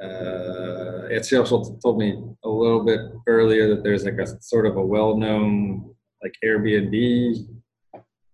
[0.01, 4.81] uh, also told me a little bit earlier that there's like a sort of a
[4.81, 7.47] well-known like Airbnb,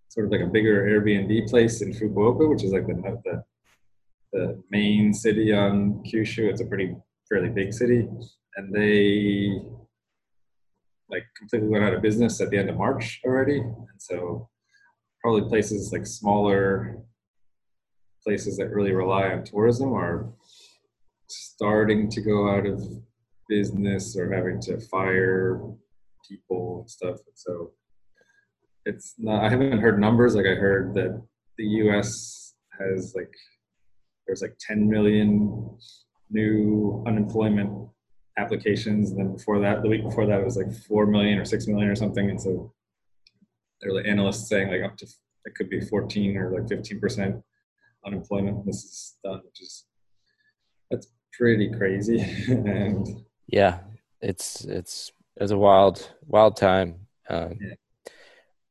[0.09, 3.43] sort of like a bigger Airbnb place in Fukuoka, which is like the the,
[4.33, 6.49] the main city on Kyushu.
[6.49, 6.95] It's a pretty
[7.29, 8.07] fairly big city,
[8.55, 9.59] and they
[11.09, 14.49] like completely went out of business at the end of March already, and so
[15.25, 16.99] probably places like smaller
[18.23, 20.31] places that really rely on tourism are
[21.27, 22.79] starting to go out of
[23.49, 25.59] business or having to fire
[26.29, 27.17] people and stuff.
[27.33, 27.71] So
[28.85, 30.35] it's not, I haven't heard numbers.
[30.35, 31.19] Like I heard that
[31.57, 33.33] the US has like,
[34.27, 35.75] there's like 10 million
[36.29, 37.71] new unemployment
[38.37, 39.09] applications.
[39.09, 41.65] And then before that, the week before that, it was like 4 million or 6
[41.65, 42.29] million or something.
[42.29, 42.71] And so
[43.85, 45.05] there were analysts saying like up to,
[45.45, 47.41] it could be 14 or like 15%
[48.05, 48.65] unemployment.
[48.65, 49.85] This is done, which is
[50.89, 52.19] that's pretty crazy.
[52.47, 53.79] and Yeah,
[54.21, 56.95] it's it's it's a wild wild time.
[57.29, 57.75] Um, Yeah.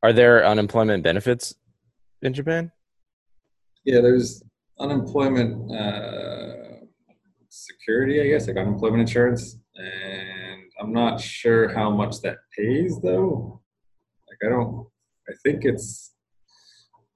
[0.03, 1.55] Are there unemployment benefits
[2.21, 2.71] in Japan?
[3.85, 4.43] yeah, there's
[4.79, 6.85] unemployment uh,
[7.49, 13.61] security, I guess, like unemployment insurance, and I'm not sure how much that pays though.
[14.27, 14.87] Like I don't,
[15.29, 16.13] I think it's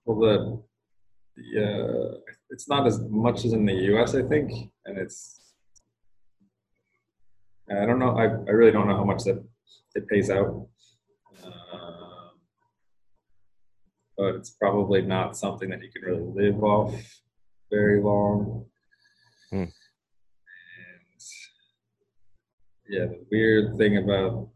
[0.06, 0.66] well
[1.36, 2.18] the uh,
[2.50, 4.16] it's not as much as in the U.S.
[4.16, 4.52] I think,
[4.86, 5.40] and it's
[7.70, 8.18] I don't know.
[8.18, 9.44] I I really don't know how much that
[9.96, 10.68] it pays out.
[11.44, 12.32] Um,
[14.18, 17.22] but it's probably not something that you can really live off
[17.72, 18.66] very long.
[19.50, 19.58] Hmm.
[19.58, 19.72] And
[22.90, 24.50] yeah, the weird thing about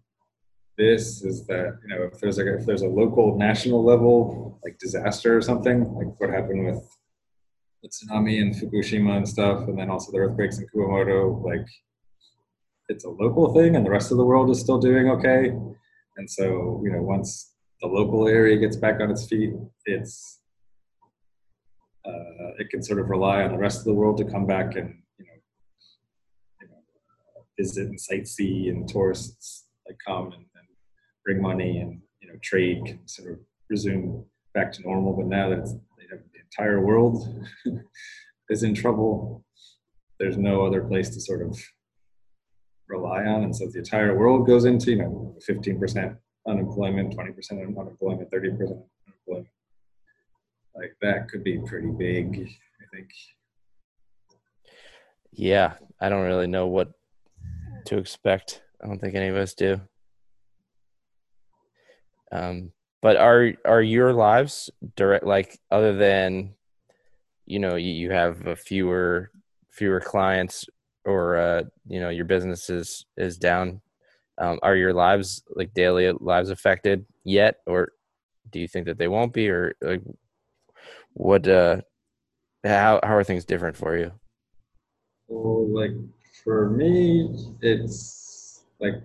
[0.77, 4.77] this is that you know if there's like if there's a local national level like
[4.79, 6.83] disaster or something like what happened with
[7.83, 11.67] the tsunami in Fukushima and stuff, and then also the earthquakes in Kumamoto, like
[12.87, 15.49] it's a local thing, and the rest of the world is still doing okay.
[16.17, 19.51] And so you know once the local area gets back on its feet,
[19.85, 20.39] it's
[22.05, 24.75] uh, it can sort of rely on the rest of the world to come back
[24.75, 25.39] and you know,
[26.61, 30.45] you know visit and sightsee and tourists like come and
[31.25, 35.13] bring money and you know trade can sort of resume back to normal.
[35.13, 37.47] But now that you know, the entire world
[38.49, 39.43] is in trouble,
[40.19, 41.59] there's no other place to sort of
[42.87, 48.29] rely on, and so the entire world goes into you know 15% unemployment, 20% unemployment,
[48.31, 49.47] 30% unemployment.
[50.75, 52.49] Like that could be pretty big,
[52.81, 53.09] I think.
[55.31, 56.91] Yeah, I don't really know what
[57.85, 58.61] to expect.
[58.83, 59.81] I don't think any of us do.
[62.33, 66.55] Um, but are are your lives direct like other than
[67.45, 69.29] you know you, you have fewer
[69.69, 70.65] fewer clients
[71.05, 73.81] or uh, you know your business is is down
[74.37, 77.57] um, are your lives like daily lives affected yet?
[77.67, 77.89] Or
[78.49, 79.49] do you think that they won't be?
[79.49, 80.01] Or like
[81.13, 81.81] what uh
[82.63, 84.11] how how are things different for you?
[85.27, 85.91] Well, like
[86.43, 87.29] for me,
[87.61, 88.95] it's like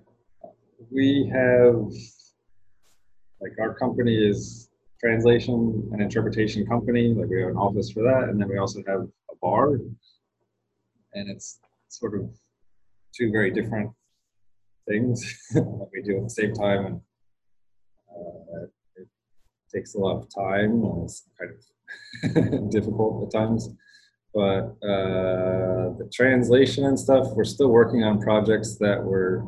[0.91, 1.93] we have
[3.41, 4.69] like our company is
[5.01, 7.15] translation and interpretation company.
[7.15, 11.31] Like we have an office for that, and then we also have a bar, and
[11.31, 12.29] it's sort of
[13.17, 13.91] two very different
[14.89, 15.21] things
[15.55, 17.01] that we do at the same time, and
[18.11, 19.09] uh, it
[19.73, 23.69] takes a lot of time and it's kind of difficult at times
[24.35, 29.43] but uh, the translation and stuff, we're still working on projects that we're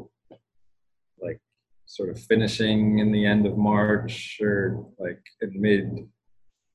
[1.91, 6.09] sort of finishing in the end of March or like in mid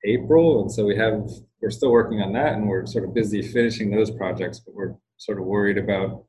[0.03, 0.61] April.
[0.61, 1.25] And so we have,
[1.61, 4.93] we're still working on that and we're sort of busy finishing those projects, but we're
[5.15, 6.25] sort of worried about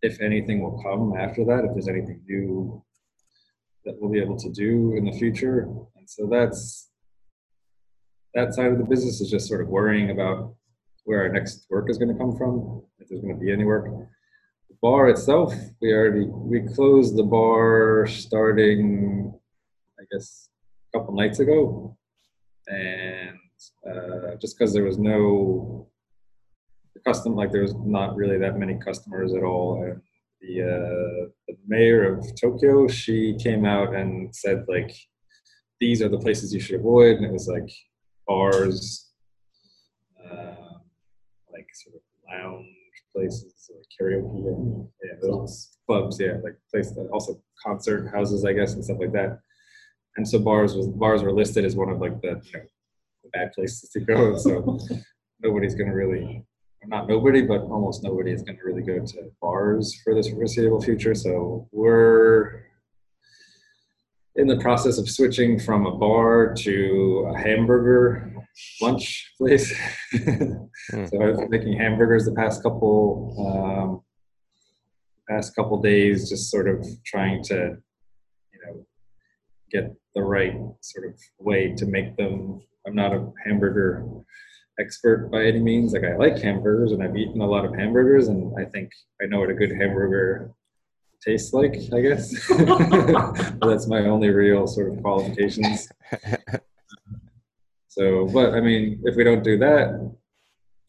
[0.00, 2.82] if anything will come after that, if there's anything new
[3.84, 5.68] that we'll be able to do in the future.
[5.96, 6.88] And so that's,
[8.32, 10.54] that side of the business is just sort of worrying about
[11.04, 13.64] where our next work is going to come from, if there's going to be any
[13.64, 13.86] work.
[14.82, 19.32] Bar itself, we already we closed the bar starting,
[19.98, 20.48] I guess,
[20.94, 21.96] a couple nights ago,
[22.68, 23.38] and
[23.88, 25.88] uh, just because there was no
[27.06, 29.82] custom, like there was not really that many customers at all.
[29.82, 30.02] And
[30.40, 34.94] the, uh, the mayor of Tokyo, she came out and said like,
[35.80, 37.70] these are the places you should avoid, and it was like
[38.26, 39.10] bars.
[40.30, 40.56] Um,
[41.52, 42.75] like sort of lounge
[43.16, 44.82] places, like karaoke, and, hmm.
[45.02, 49.12] yeah, those clubs, yeah, like places that also concert houses, I guess, and stuff like
[49.12, 49.40] that.
[50.16, 52.64] And so bars was bars were listed as one of like the, you know,
[53.32, 54.36] bad places to go.
[54.38, 54.78] So
[55.40, 56.44] nobody's going to really,
[56.86, 60.80] not nobody, but almost nobody is going to really go to bars for this foreseeable
[60.80, 61.14] future.
[61.14, 62.65] So we're
[64.36, 68.32] in the process of switching from a bar to a hamburger
[68.80, 69.72] lunch place.
[70.88, 74.02] So I've been making hamburgers the past couple um,
[75.28, 77.76] past couple days, just sort of trying to,
[78.52, 78.86] you know,
[79.70, 82.60] get the right sort of way to make them.
[82.86, 84.06] I'm not a hamburger
[84.78, 85.92] expert by any means.
[85.92, 88.90] Like I like hamburgers and I've eaten a lot of hamburgers and I think
[89.20, 90.52] I know what a good hamburger
[91.26, 92.30] tastes like, I guess.
[93.60, 95.88] That's my only real sort of qualifications.
[97.96, 99.88] So, but I mean, if we don't do that,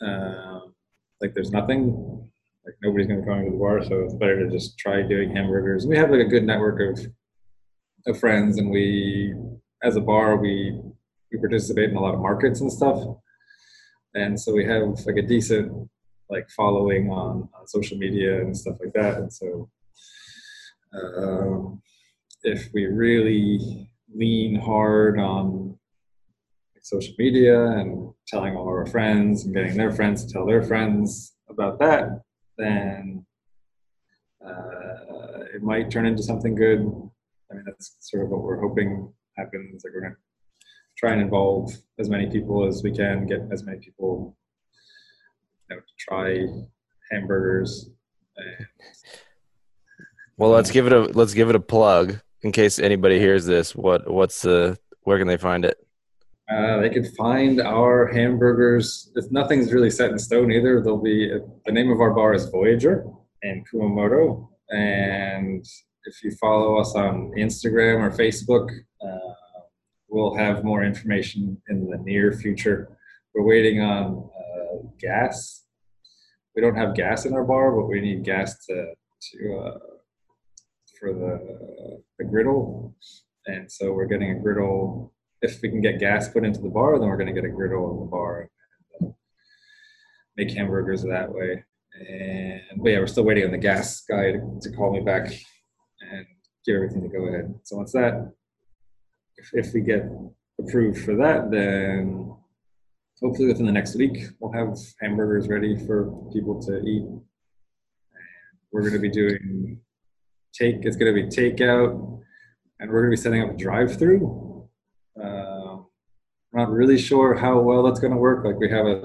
[0.01, 0.75] um,
[1.21, 2.29] like there's nothing,
[2.65, 5.87] like nobody's gonna come to the bar, so it's better to just try doing hamburgers.
[5.87, 7.05] We have like a good network of
[8.07, 9.33] of friends, and we,
[9.83, 10.77] as a bar, we
[11.31, 13.01] we participate in a lot of markets and stuff.
[14.13, 15.89] and so we have like a decent
[16.29, 19.15] like following on, on social media and stuff like that.
[19.17, 19.69] And so
[20.93, 21.81] um,
[22.43, 25.77] if we really lean hard on
[26.81, 31.35] social media and telling all our friends and getting their friends to tell their friends
[31.49, 32.21] about that,
[32.57, 33.25] then
[34.45, 36.79] uh, it might turn into something good.
[37.51, 39.83] I mean, that's sort of what we're hoping happens.
[39.83, 40.19] Like we're going to
[40.97, 44.37] try and involve as many people as we can, get as many people
[45.69, 46.45] you know, to try
[47.11, 47.89] hamburgers.
[48.37, 48.67] And
[50.37, 53.75] Well, let's give it a let's give it a plug in case anybody hears this.
[53.75, 55.77] What what's the where can they find it?
[56.49, 59.11] Uh, they can find our hamburgers.
[59.15, 61.29] If nothing's really set in stone either, there'll be
[61.65, 63.05] the name of our bar is Voyager
[63.41, 65.65] in Kumamoto, and
[66.03, 68.69] if you follow us on Instagram or Facebook,
[69.03, 69.33] uh,
[70.07, 72.95] we'll have more information in the near future.
[73.33, 75.65] We're waiting on uh, gas.
[76.55, 78.93] We don't have gas in our bar, but we need gas to
[79.31, 79.79] to uh,
[80.99, 82.95] for the the griddle,
[83.45, 86.97] and so we're getting a griddle if we can get gas put into the bar,
[86.99, 88.49] then we're going to get a griddle in the bar
[88.99, 89.13] and uh,
[90.35, 91.63] make hamburgers that way.
[91.99, 95.25] And but yeah, we're still waiting on the gas guy to, to call me back
[96.01, 96.25] and
[96.65, 97.53] get everything to go ahead.
[97.63, 98.31] So once that,
[99.37, 100.03] if, if we get
[100.59, 102.35] approved for that, then
[103.21, 107.05] hopefully within the next week we'll have hamburgers ready for people to eat.
[108.71, 109.79] We're going to be doing
[110.53, 110.77] take.
[110.81, 112.21] It's going to be takeout,
[112.79, 114.47] and we're going to be setting up a drive-through
[115.21, 115.77] uh,
[116.53, 118.45] not really sure how well that's going to work.
[118.45, 119.01] Like we have a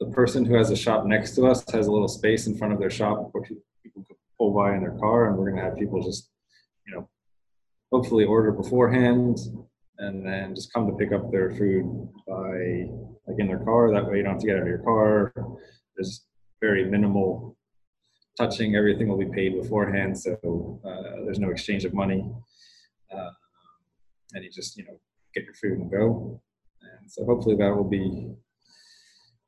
[0.00, 2.72] the person who has a shop next to us has a little space in front
[2.72, 3.42] of their shop where
[3.82, 6.30] people can pull by in their car, and we're going to have people just,
[6.86, 7.08] you know,
[7.90, 9.38] hopefully order beforehand
[9.98, 11.84] and then just come to pick up their food
[12.28, 12.86] by
[13.26, 13.92] like in their car.
[13.92, 15.32] That way you don't have to get out of your car.
[15.96, 16.24] There's
[16.60, 17.56] very minimal
[18.38, 18.76] touching.
[18.76, 22.30] Everything will be paid beforehand, so uh, there's no exchange of money.
[23.12, 23.30] Uh,
[24.34, 24.98] and you just you know
[25.34, 26.40] get your food and go.
[26.82, 28.32] And so hopefully that will be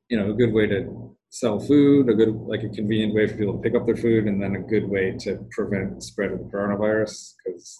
[0.09, 3.37] you know a good way to sell food, a good like a convenient way for
[3.37, 6.31] people to pick up their food, and then a good way to prevent the spread
[6.31, 7.79] of the coronavirus because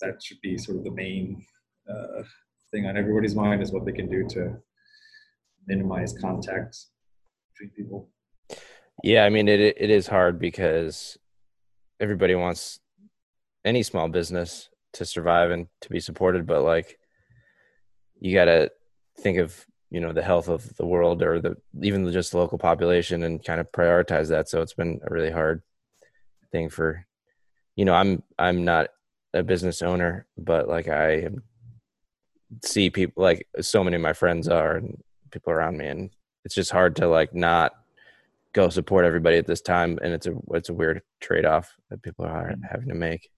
[0.00, 1.42] that should be sort of the main
[1.90, 2.22] uh,
[2.70, 4.56] thing on everybody's mind is what they can do to
[5.66, 6.76] minimize contact
[7.52, 8.08] between people.
[9.02, 11.18] Yeah, I mean it it is hard because
[12.00, 12.80] everybody wants
[13.64, 16.98] any small business to survive and to be supported but like
[18.18, 18.70] you got to
[19.18, 22.58] think of you know the health of the world or the even just the local
[22.58, 24.48] population and kind of prioritize that.
[24.48, 25.62] So it's been a really hard
[26.52, 27.06] thing for
[27.76, 28.88] you know i'm i'm not
[29.34, 31.28] a business owner but like i
[32.64, 36.10] see people like so many of my friends are and people around me and
[36.44, 37.72] it's just hard to like not
[38.52, 42.24] go support everybody at this time and it's a it's a weird trade-off that people
[42.24, 42.62] are mm-hmm.
[42.62, 43.30] having to make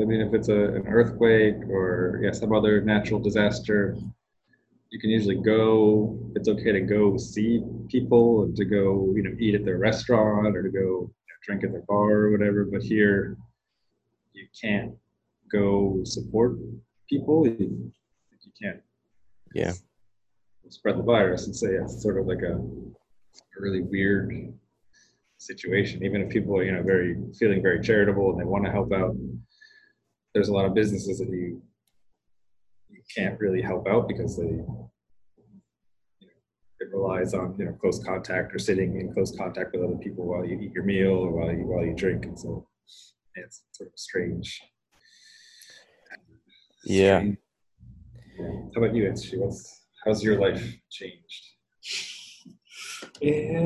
[0.00, 3.96] I mean, if it's a, an earthquake or yeah, some other natural disaster,
[4.90, 6.18] you can usually go.
[6.34, 10.56] It's okay to go see people and to go, you know, eat at their restaurant
[10.56, 12.64] or to go you know, drink at their bar or whatever.
[12.64, 13.36] But here,
[14.32, 14.92] you can't
[15.50, 16.56] go support
[17.08, 17.46] people.
[17.46, 17.92] You,
[18.40, 18.80] you can't.
[19.54, 19.72] Yeah.
[20.70, 22.58] Spread the virus and say it's sort of like a,
[23.58, 24.52] a really weird
[25.38, 26.04] situation.
[26.04, 28.92] Even if people are, you know, very feeling very charitable and they want to help
[28.92, 29.14] out,
[30.34, 31.62] there's a lot of businesses that you
[32.88, 34.90] you can't really help out because they you know,
[36.80, 40.24] it relies on you know close contact or sitting in close contact with other people
[40.26, 42.66] while you eat your meal or while you while you drink and so
[43.36, 44.60] it's sort of strange
[46.84, 47.18] Yeah.
[47.20, 47.38] strange-
[48.74, 49.38] how about you Itchy?
[49.38, 51.44] what's how's your life changed
[53.22, 53.62] えー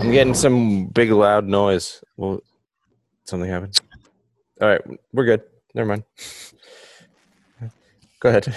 [0.00, 2.02] I'm getting some big loud noise.
[2.16, 2.40] Well,
[3.24, 3.80] something happened.
[4.60, 5.42] All right, we're good.
[5.74, 6.04] Never mind.
[8.20, 8.54] Go ahead.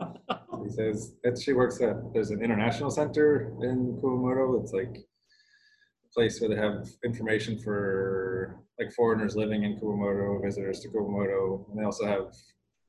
[0.64, 4.62] He says that she works at there's an international center in Kumamoto.
[4.62, 10.80] It's like a place where they have information for like foreigners living in Kumamoto, visitors
[10.80, 12.26] to Kumamoto, and they also have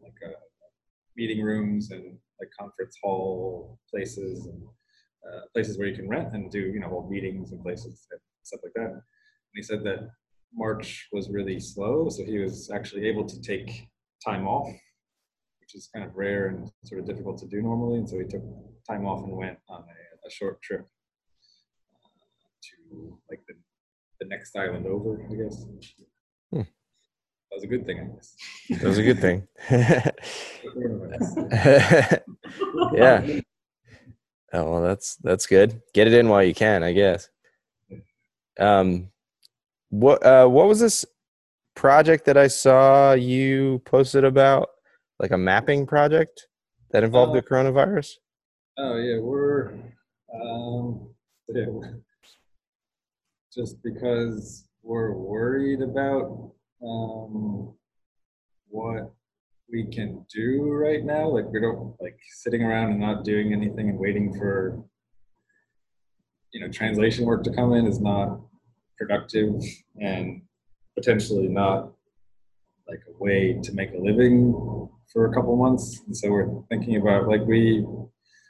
[0.01, 0.33] like uh,
[1.15, 4.61] meeting rooms and like conference hall places and
[5.27, 8.19] uh, places where you can rent and do you know hold meetings and places and
[8.43, 8.91] stuff like that.
[8.91, 9.01] And
[9.55, 10.09] he said that
[10.53, 13.87] March was really slow, so he was actually able to take
[14.25, 14.69] time off,
[15.71, 17.99] which is kind of rare and sort of difficult to do normally.
[17.99, 18.43] And so we took
[18.87, 22.07] time off and went on a, a short trip uh,
[22.63, 23.53] to like the,
[24.19, 25.65] the next island over, I guess.
[26.51, 26.61] Hmm.
[26.61, 28.35] That was a good thing, I guess.
[28.69, 29.47] That was a good thing.
[32.93, 33.41] Yeah.
[34.53, 35.81] Oh well, that's that's good.
[35.93, 37.29] Get it in while you can, I guess.
[38.59, 39.11] Um,
[39.89, 41.05] what uh, what was this
[41.73, 44.70] project that I saw you posted about?
[45.21, 46.47] Like a mapping project
[46.89, 48.09] that involved the Uh, coronavirus.
[48.79, 49.73] Oh yeah, we're
[50.33, 51.13] um,
[51.47, 51.65] yeah,
[53.53, 56.51] just because we're worried about
[56.83, 57.71] um,
[58.69, 59.13] what
[59.71, 61.29] we can do right now.
[61.29, 64.83] Like we don't like sitting around and not doing anything and waiting for
[66.51, 68.41] you know translation work to come in is not
[68.97, 69.53] productive
[69.99, 70.41] and
[70.95, 71.91] potentially not
[72.91, 74.53] like a way to make a living
[75.11, 76.01] for a couple months.
[76.05, 77.85] And so we're thinking about like we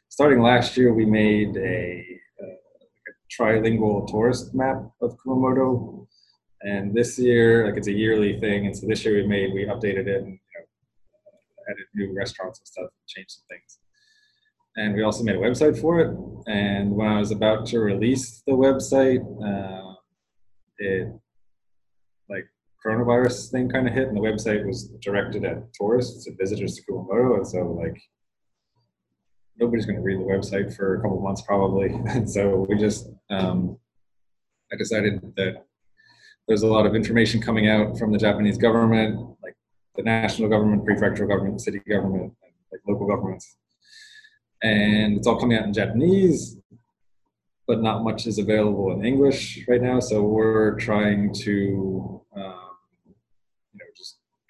[0.09, 2.05] starting last year we made a,
[2.41, 2.57] uh,
[3.05, 6.07] like a trilingual tourist map of Kumamoto.
[6.63, 9.65] And this year, like it's a yearly thing, and so this year we made we
[9.65, 10.65] updated it and you know
[11.69, 13.79] added new restaurants and stuff, and changed some things.
[14.77, 16.15] And we also made a website for it.
[16.47, 19.95] And when I was about to release the website, uh,
[20.77, 21.20] it
[22.85, 26.81] coronavirus thing kind of hit, and the website was directed at tourists and visitors to
[26.83, 28.01] Kumamoto, and so like
[29.61, 31.89] nobody's going to read the website for a couple months probably.
[32.07, 33.77] And so we just, um,
[34.73, 35.65] I decided that
[36.47, 39.55] there's a lot of information coming out from the Japanese government, like
[39.95, 42.33] the national government, prefectural government, city government,
[42.71, 43.57] like local governments.
[44.63, 46.57] And it's all coming out in Japanese,
[47.67, 49.99] but not much is available in English right now.
[49.99, 52.60] So we're trying to, just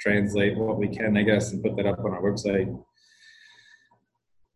[0.02, 2.76] translate what we can, I guess, and put that up on our website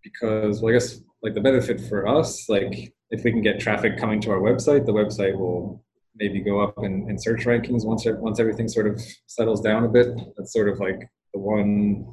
[0.05, 3.97] because well, I guess like the benefit for us, like if we can get traffic
[3.97, 5.83] coming to our website, the website will
[6.15, 9.89] maybe go up in, in search rankings once once everything sort of settles down a
[9.89, 10.07] bit.
[10.37, 10.99] That's sort of like
[11.33, 12.05] the one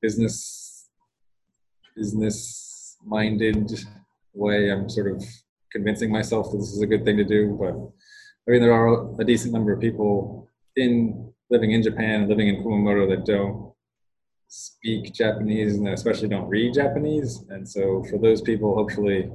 [0.00, 0.88] business
[1.94, 3.70] business minded
[4.32, 5.22] way I'm sort of
[5.70, 7.56] convincing myself that this is a good thing to do.
[7.60, 7.74] But
[8.46, 12.48] I mean, there are a decent number of people in living in Japan and living
[12.48, 13.72] in Kumamoto that don't
[14.48, 17.44] speak Japanese and especially don't read Japanese.
[17.48, 19.30] And so for those people, hopefully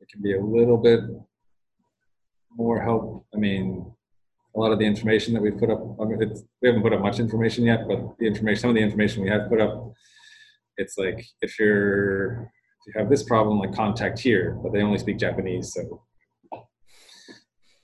[0.00, 1.00] it can be a little bit
[2.56, 3.26] more help.
[3.34, 3.90] I mean,
[4.54, 7.64] a lot of the information that we've put up, we haven't put up much information
[7.64, 9.92] yet, but the information, some of the information we have put up,
[10.76, 12.50] it's like if you're,
[12.86, 16.02] if you have this problem, like contact here, but they only speak Japanese, so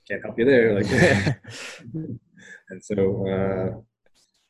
[0.07, 0.79] can't help you there.
[0.79, 1.37] Like,
[2.69, 3.77] and so uh,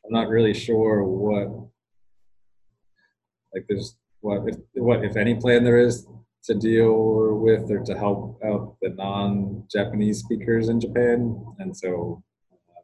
[0.04, 1.68] I'm not really sure what
[3.54, 6.06] like there's what if what if any plan there is
[6.44, 12.82] to deal with or to help out the non-Japanese speakers in Japan, and so uh,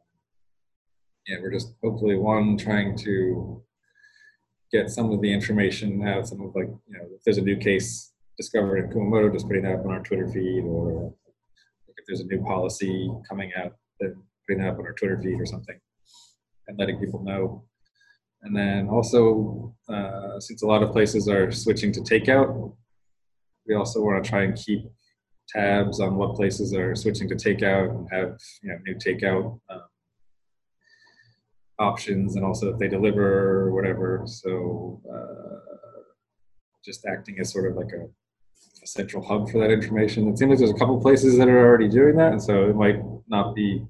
[1.27, 3.63] yeah, we're just hopefully one trying to
[4.71, 6.27] get some of the information out.
[6.27, 9.63] Some of like you know if there's a new case discovered in Kumamoto, just putting
[9.63, 11.13] that up on our Twitter feed, or
[11.87, 14.15] if there's a new policy coming out, then
[14.55, 15.79] putting up on our Twitter feed or something,
[16.67, 17.63] and letting people know.
[18.43, 22.75] And then also, uh, since a lot of places are switching to takeout,
[23.67, 24.85] we also want to try and keep
[25.47, 29.81] tabs on what places are switching to takeout and have you know new takeout um,
[31.79, 34.23] options, and also if they deliver or whatever.
[34.25, 36.03] So uh,
[36.83, 38.03] just acting as sort of like a,
[38.83, 40.27] a central hub for that information.
[40.27, 42.75] It seems like there's a couple places that are already doing that, and so it
[42.75, 42.99] might
[43.29, 43.85] not be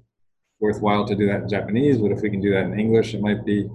[0.60, 3.20] worthwhile to do that in Japanese, but if we can do that in English, it
[3.20, 3.68] might be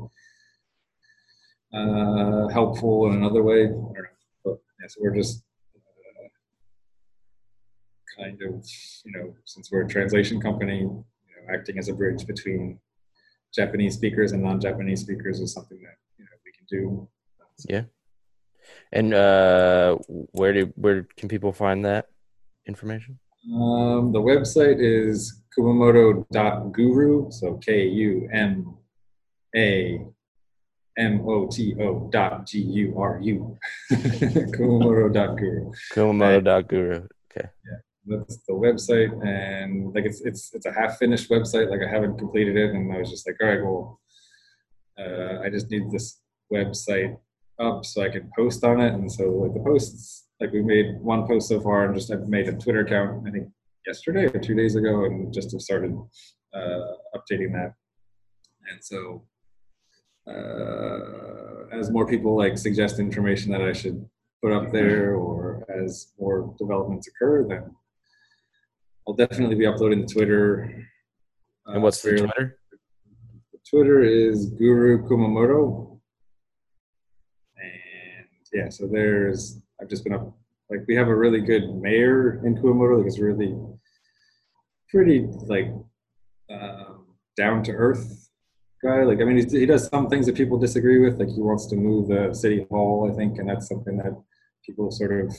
[1.74, 3.64] uh, helpful in another way.
[3.64, 4.04] I don't know.
[4.44, 5.44] But yeah, so we're just
[5.76, 6.28] uh,
[8.22, 8.66] kind of,
[9.06, 12.80] you know, since we're a translation company, you know, acting as a bridge between
[13.54, 17.08] Japanese speakers and non-Japanese speakers is something that you know we can do.
[17.68, 17.84] Yeah.
[18.92, 19.96] And uh,
[20.32, 22.10] where do where can people find that
[22.68, 23.20] information?
[23.54, 28.78] Um, the website is kumamoto.guru, so K U M
[29.56, 30.06] A
[30.98, 33.58] M O T O dot G U R U.
[33.92, 35.72] Kumamoto.guru.
[35.94, 37.08] Kumamoto.guru.
[37.32, 37.50] Okay.
[37.66, 37.80] Yeah.
[38.06, 41.70] That's the website, and like it's it's it's a half finished website.
[41.70, 44.00] Like I haven't completed it, and I was just like, all right, well,
[44.98, 46.20] uh, I just need this
[46.52, 47.18] website
[47.60, 48.94] up so I can post on it.
[48.94, 52.28] And so like the posts, like we made one post so far, and just I've
[52.28, 53.28] made a Twitter account.
[53.28, 53.50] I think
[53.90, 55.94] yesterday or two days ago, and just have started
[56.58, 57.72] uh, updating that.
[58.70, 59.00] And so
[60.32, 64.00] uh, as more people like suggest information that I should
[64.42, 65.38] put up there, or
[65.82, 67.64] as more developments occur, then
[69.04, 70.44] I'll definitely be uploading to Twitter.
[71.66, 72.46] And uh, what's the Twitter?
[73.70, 76.00] Twitter is Guru Kumamoto.
[77.58, 79.42] And yeah, so there's,
[79.80, 80.26] I've just been up,
[80.70, 83.52] like, we have a really good mayor in Kumamoto, like, it's really
[84.90, 85.72] pretty, like,
[86.50, 87.06] um,
[87.38, 88.30] down to earth
[88.84, 89.04] guy.
[89.04, 91.68] Like, I mean, he, he does some things that people disagree with, like, he wants
[91.68, 94.14] to move the city hall, I think, and that's something that
[94.66, 95.36] people sort of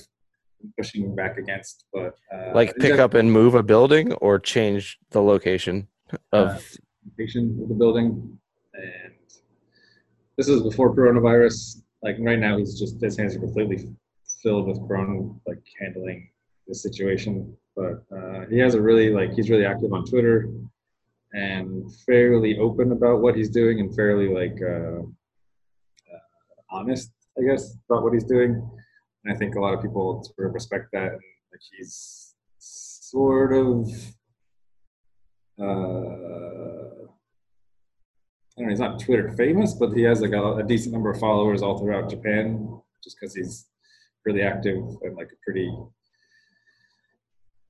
[0.76, 1.86] pushing back against.
[1.92, 5.88] But, uh, Like pick up and move a building or change the location
[6.32, 6.58] of uh,
[7.08, 8.38] location of the building.
[8.74, 9.14] And
[10.36, 11.82] this is before coronavirus.
[12.02, 13.88] Like right now, he's just his hands are completely
[14.42, 16.30] filled with corona, like handling
[16.66, 17.56] the situation.
[17.80, 20.50] But uh, he has a really like he's really active on Twitter
[21.32, 26.20] and fairly open about what he's doing and fairly like uh, uh,
[26.70, 28.50] honest, I guess, about what he's doing.
[29.24, 31.12] And I think a lot of people sort of respect that.
[31.12, 31.20] And
[31.52, 33.88] like he's sort of
[35.58, 37.00] uh,
[38.52, 41.10] I don't know, he's not Twitter famous, but he has like a, a decent number
[41.10, 43.66] of followers all throughout Japan, just because he's
[44.26, 45.72] really active and like a pretty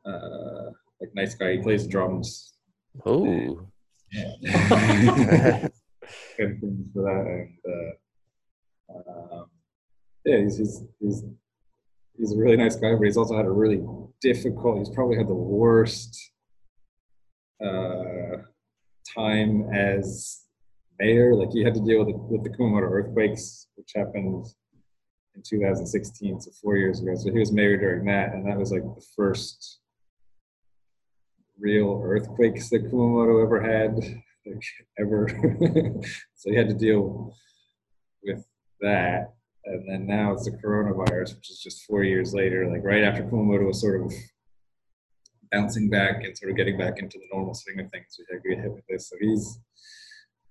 [0.04, 0.70] uh,
[1.00, 1.52] like nice guy.
[1.52, 2.54] He plays drums.
[3.06, 3.24] oh
[4.10, 5.68] Yeah.
[6.36, 9.46] Good things for that, and uh, um,
[10.24, 11.24] yeah, he's, he's he's
[12.18, 13.82] he's a really nice guy, but he's also had a really
[14.20, 14.78] difficult.
[14.78, 16.18] He's probably had the worst
[17.64, 18.38] uh,
[19.14, 20.44] time as
[20.98, 21.34] mayor.
[21.34, 24.46] Like he had to deal with the, with the Kumamoto earthquakes, which happened
[25.34, 27.14] in 2016, so four years ago.
[27.14, 29.80] So he was mayor during that, and that was like the first
[31.60, 33.96] real earthquakes that Kumamoto ever had,
[34.46, 34.62] like
[34.98, 35.28] ever.
[36.34, 37.34] so he had to deal
[38.22, 38.44] with
[38.80, 39.34] that.
[39.64, 43.22] And then now it's the coronavirus, which is just four years later, like right after
[43.22, 44.12] Kumamoto was sort of
[45.52, 48.18] bouncing back and sort of getting back into the normal swing of things.
[48.18, 49.10] We had get hit with this.
[49.10, 49.58] So he's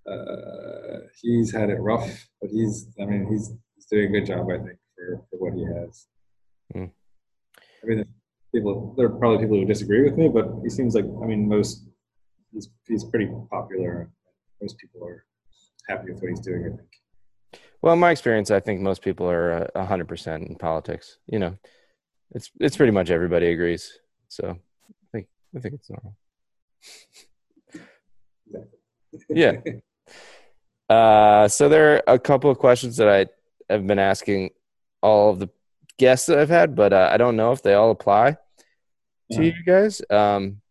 [0.10, 4.48] uh, he's had it rough, but he's I mean he's he's doing a good job,
[4.50, 6.08] I think, for, for what he has.
[7.84, 8.06] I mean,
[8.54, 11.48] people there are probably people who disagree with me, but he seems like I mean
[11.48, 11.86] most
[12.54, 14.12] he's he's pretty popular.
[14.62, 15.26] Most people are
[15.88, 16.66] happy with what he's doing.
[16.66, 16.90] I think.
[17.82, 21.18] Well, in my experience, I think most people are a hundred percent in politics.
[21.28, 21.58] You know,
[22.32, 24.00] it's it's pretty much everybody agrees.
[24.28, 26.16] So I think I think it's normal.
[29.30, 29.54] Yeah.
[30.90, 33.28] Uh, so there are a couple of questions that I
[33.72, 34.50] have been asking
[35.04, 35.48] all of the
[36.00, 39.54] guests that I've had, but uh, I don't know if they all apply to Yeah.
[39.56, 40.02] you guys.
[40.10, 40.62] Um,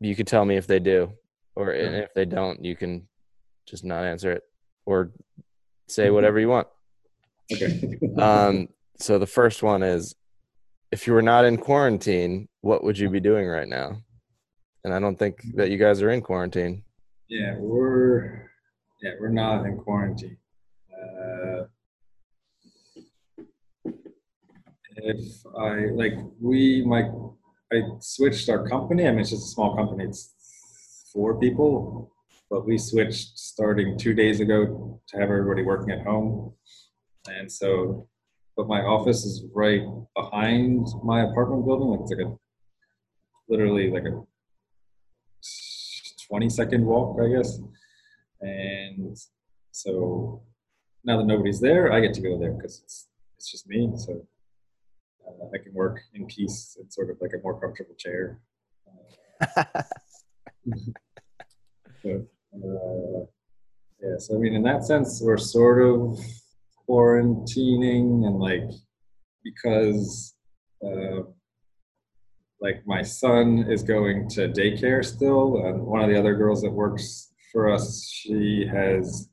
[0.00, 1.12] you could tell me if they do,
[1.54, 3.08] or and if they don't, you can
[3.66, 4.42] just not answer it
[4.84, 5.12] or
[5.88, 6.68] say whatever you want.
[7.52, 7.98] Okay.
[8.18, 8.68] Um,
[8.98, 10.14] so the first one is,
[10.90, 13.98] if you were not in quarantine, what would you be doing right now?
[14.84, 16.82] And I don't think that you guys are in quarantine.
[17.28, 18.50] Yeah, we're
[19.02, 20.36] yeah we're not in quarantine.
[24.96, 27.10] If I like we my
[27.72, 29.06] I switched our company.
[29.06, 30.04] I mean, it's just a small company.
[30.04, 32.12] It's four people,
[32.50, 36.52] but we switched starting two days ago to have everybody working at home,
[37.28, 38.08] and so.
[38.56, 39.82] But my office is right
[40.16, 41.88] behind my apartment building.
[41.88, 42.34] Like it's like a
[43.50, 44.22] literally like a
[46.28, 47.58] 20 second walk, I guess.
[48.40, 49.16] And
[49.72, 50.42] so
[51.04, 53.92] now that nobody's there, I get to go there because it's, it's just me.
[53.96, 54.26] So
[55.26, 58.40] uh, I can work in peace in sort of like a more comfortable chair.
[62.02, 63.24] But, uh,
[64.00, 66.18] yeah, so I mean, in that sense, we're sort of
[66.88, 68.70] quarantining and like
[69.42, 70.34] because
[70.84, 71.22] uh,
[72.60, 76.70] like my son is going to daycare still and one of the other girls that
[76.70, 79.28] works for us she has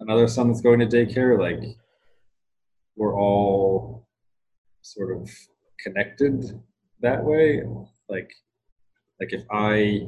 [0.00, 1.76] another son that's going to daycare like
[2.96, 3.87] we're all
[4.94, 5.30] sort of
[5.82, 6.60] connected
[7.00, 7.62] that way.
[8.08, 8.30] Like
[9.20, 10.00] like if i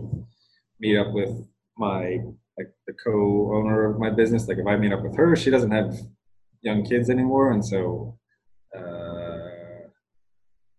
[0.78, 1.32] meet up with
[1.76, 2.18] my
[2.56, 5.72] like the co-owner of my business like if i meet up with her she doesn't
[5.72, 5.92] have
[6.62, 7.52] young kids anymore.
[7.52, 8.18] And so
[8.76, 9.88] uh,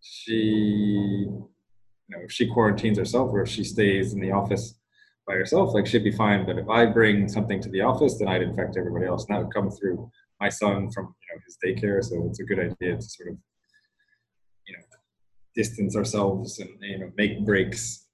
[0.02, 4.76] she you know if she quarantines herself or if she stays in the office
[5.28, 6.46] by herself like she'd be fine.
[6.46, 9.26] But if i bring something to the office then i'd infect everybody else.
[9.26, 12.04] And that would come through my son from you know his daycare.
[12.04, 13.38] So it's a good idea to sort of
[15.56, 18.06] distance ourselves and you know make breaks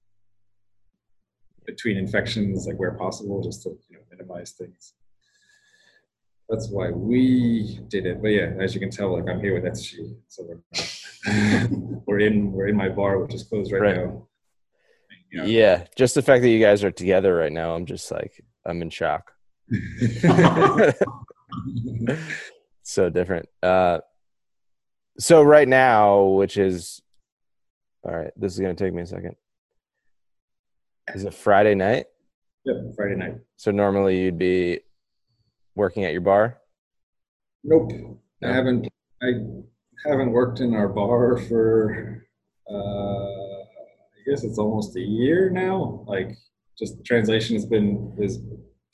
[1.66, 4.94] between infections, like where possible, just to you know minimize things.
[6.48, 8.22] That's why we did it.
[8.22, 10.62] But yeah, as you can tell, like I'm here with Etsushi, so we're
[12.06, 13.96] we're in we're in my bar, which is closed right, Right.
[13.96, 14.24] now.
[15.30, 15.44] Yeah.
[15.44, 15.84] Yeah.
[15.94, 18.88] just the fact that you guys are together right now, I'm just like I'm in
[18.88, 19.30] shock.
[22.82, 23.46] so different.
[23.62, 23.98] Uh,
[25.18, 27.02] so right now, which is
[28.04, 28.30] all right.
[28.36, 29.34] This is gonna take me a second.
[31.14, 32.06] Is it Friday night?
[32.64, 33.34] Yep, Friday night.
[33.56, 34.80] So normally you'd be
[35.74, 36.58] working at your bar.
[37.64, 37.92] Nope.
[38.40, 38.48] No?
[38.48, 38.88] I haven't
[39.22, 39.32] I
[40.06, 42.24] haven't worked in our bar for
[42.70, 46.04] uh I guess it's almost a year now.
[46.06, 46.36] Like
[46.78, 48.40] just the translation has been is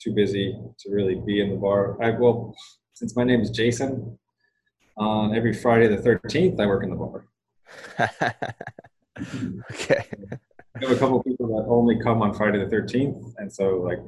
[0.01, 2.01] too busy to really be in the bar.
[2.01, 2.55] I well
[2.93, 4.17] since my name is Jason,
[4.97, 7.25] on every Friday the thirteenth I work in the bar.
[9.71, 10.05] okay.
[10.75, 13.99] I have a couple people that only come on Friday the thirteenth and so like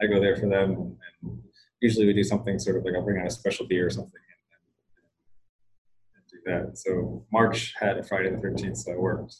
[0.00, 1.38] I go there for them and
[1.80, 4.20] usually we do something sort of like I'll bring out a special beer or something
[6.46, 6.78] and, and do that.
[6.78, 9.36] So March had a Friday the 13th, so I worked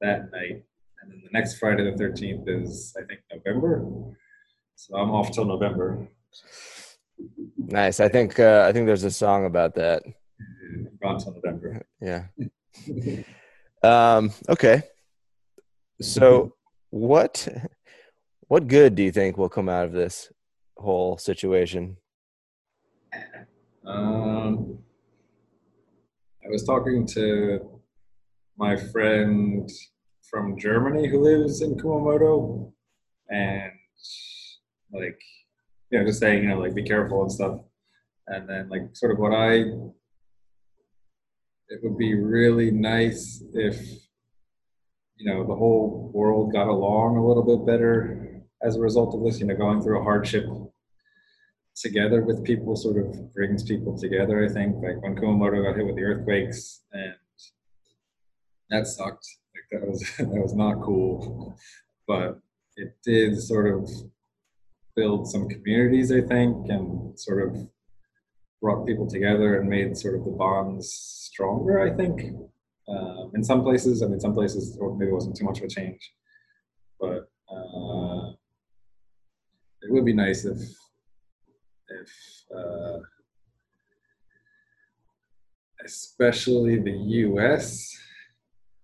[0.00, 0.64] that night.
[1.02, 3.84] And then the next Friday the 13th is, I think, November.
[4.76, 6.08] So I'm off till November.
[7.58, 8.00] Nice.
[8.00, 10.02] I think uh, I think there's a song about that.
[10.04, 11.86] I'm gone till November.
[12.00, 12.24] Yeah.
[13.82, 14.82] Um, okay.
[16.00, 16.54] So
[16.90, 17.48] what
[18.48, 20.30] what good do you think will come out of this
[20.76, 21.96] whole situation?
[23.86, 24.78] Um,
[26.44, 27.80] I was talking to
[28.56, 29.70] my friend
[30.30, 32.72] from Germany who lives in Kumamoto,
[33.28, 33.72] and
[34.92, 35.20] like,
[35.90, 37.60] you know, just saying, you know, like, be careful and stuff.
[38.26, 39.64] And then, like, sort of what I,
[41.72, 43.80] it would be really nice if,
[45.16, 49.24] you know, the whole world got along a little bit better as a result of
[49.24, 50.44] this, you know, going through a hardship
[51.74, 54.44] together with people sort of brings people together.
[54.44, 57.14] I think like when Kumamoto got hit with the earthquakes and
[58.68, 59.26] that sucked.
[59.54, 61.56] Like that was that was not cool,
[62.06, 62.38] but
[62.76, 63.88] it did sort of
[64.94, 66.12] build some communities.
[66.12, 67.68] I think and sort of
[68.60, 71.80] brought people together and made sort of the bonds stronger.
[71.80, 72.34] I think
[72.88, 74.02] um, in some places.
[74.02, 76.12] I mean, some places maybe it wasn't too much of a change,
[77.00, 78.32] but uh,
[79.82, 80.58] it would be nice if
[81.88, 82.10] if
[82.56, 82.98] uh,
[85.84, 87.96] especially the U.S.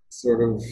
[0.08, 0.62] sort of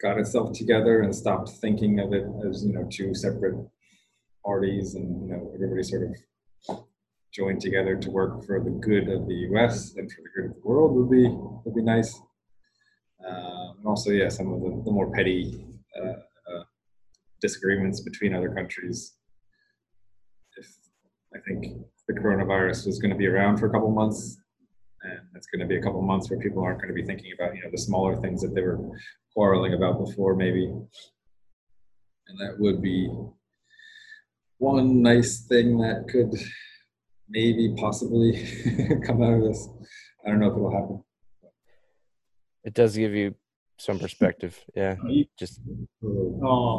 [0.00, 3.56] got itself together and stopped thinking of it as you know two separate
[4.44, 6.16] parties, and you know everybody sort of
[7.36, 9.94] joined together to work for the good of the U.S.
[9.96, 12.18] and for the good of the world would be would be nice.
[13.22, 15.66] Uh, and also, yeah, some of the, the more petty
[16.00, 16.64] uh, uh,
[17.42, 19.16] disagreements between other countries.
[20.56, 20.66] If
[21.34, 24.38] I think the coronavirus was going to be around for a couple months,
[25.02, 27.32] and it's going to be a couple months where people aren't going to be thinking
[27.38, 28.80] about you know the smaller things that they were
[29.34, 30.64] quarreling about before, maybe.
[32.28, 33.10] And that would be
[34.58, 36.34] one nice thing that could
[37.28, 38.32] maybe possibly
[39.06, 39.68] come out of this.
[40.24, 41.02] I don't know if it'll happen.
[42.64, 43.34] It does give you
[43.78, 44.54] some perspective.
[44.74, 44.96] Yeah.
[45.08, 45.60] いい Just
[46.42, 46.78] あ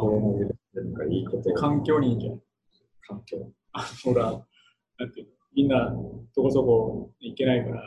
[1.56, 2.40] 環境にいいんじゃない
[3.06, 4.44] 環境あほら、
[4.98, 5.90] なんていうのみんな
[6.36, 7.82] どこそこ行けないから、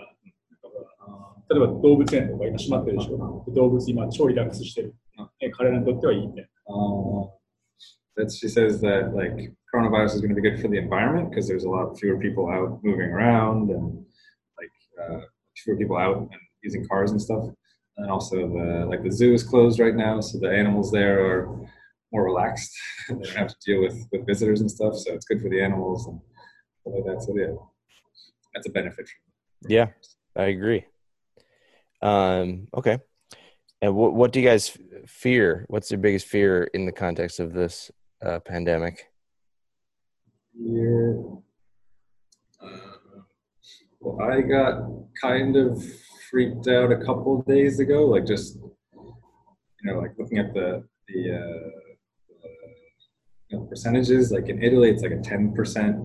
[1.49, 3.43] 例えば動物園とか今閉まってるでしょ。
[3.47, 4.95] で動物今超リラックスしてる。
[5.39, 7.27] ね彼らにとってはいいみたい Uh,
[8.15, 9.35] that she says that like
[9.73, 12.49] coronavirus is going to be good for the environment because there's a lot fewer people
[12.49, 14.05] out moving around and
[14.57, 15.21] like uh,
[15.57, 16.29] fewer people out and
[16.63, 17.45] using cars and stuff.
[17.97, 21.59] And also the like the zoo is closed right now, so the animals there are
[22.11, 22.71] more relaxed.
[23.09, 25.61] they don't have to deal with with visitors and stuff, so it's good for the
[25.61, 26.19] animals and
[26.81, 27.23] stuff like that.
[27.23, 27.53] So yeah,
[28.53, 29.09] that's a benefit.
[29.67, 29.87] yeah,
[30.35, 30.85] I agree.
[32.01, 32.99] Um, okay.
[33.81, 35.65] And what what do you guys fear?
[35.67, 37.91] What's your biggest fear in the context of this
[38.25, 39.10] uh, pandemic?
[40.53, 41.21] Year.
[42.61, 42.67] Uh,
[43.99, 44.83] well, I got
[45.21, 45.83] kind of
[46.29, 48.57] freaked out a couple days ago, like just
[49.83, 51.69] you know, like looking at the the, uh,
[53.49, 54.31] you know, percentages.
[54.31, 55.97] Like in Italy, it's like a ten percent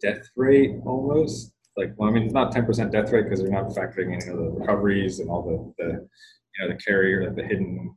[0.00, 1.52] death rate almost.
[1.76, 4.20] Like, well, I mean, it's not ten percent death rate because they're not factoring in
[4.20, 7.94] you know, the recoveries and all the the you know the carrier, the hidden.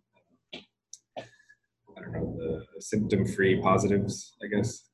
[0.55, 4.35] I don't know the symptom-free positives.
[4.43, 4.90] I guess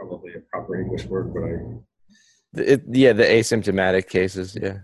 [0.00, 1.50] probably a proper English word, but I
[2.72, 4.56] It, yeah, the asymptomatic cases.
[4.60, 4.78] Yeah.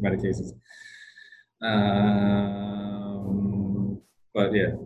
[0.00, 0.54] many cases.
[1.62, 2.70] Um,
[4.32, 4.76] but yeah,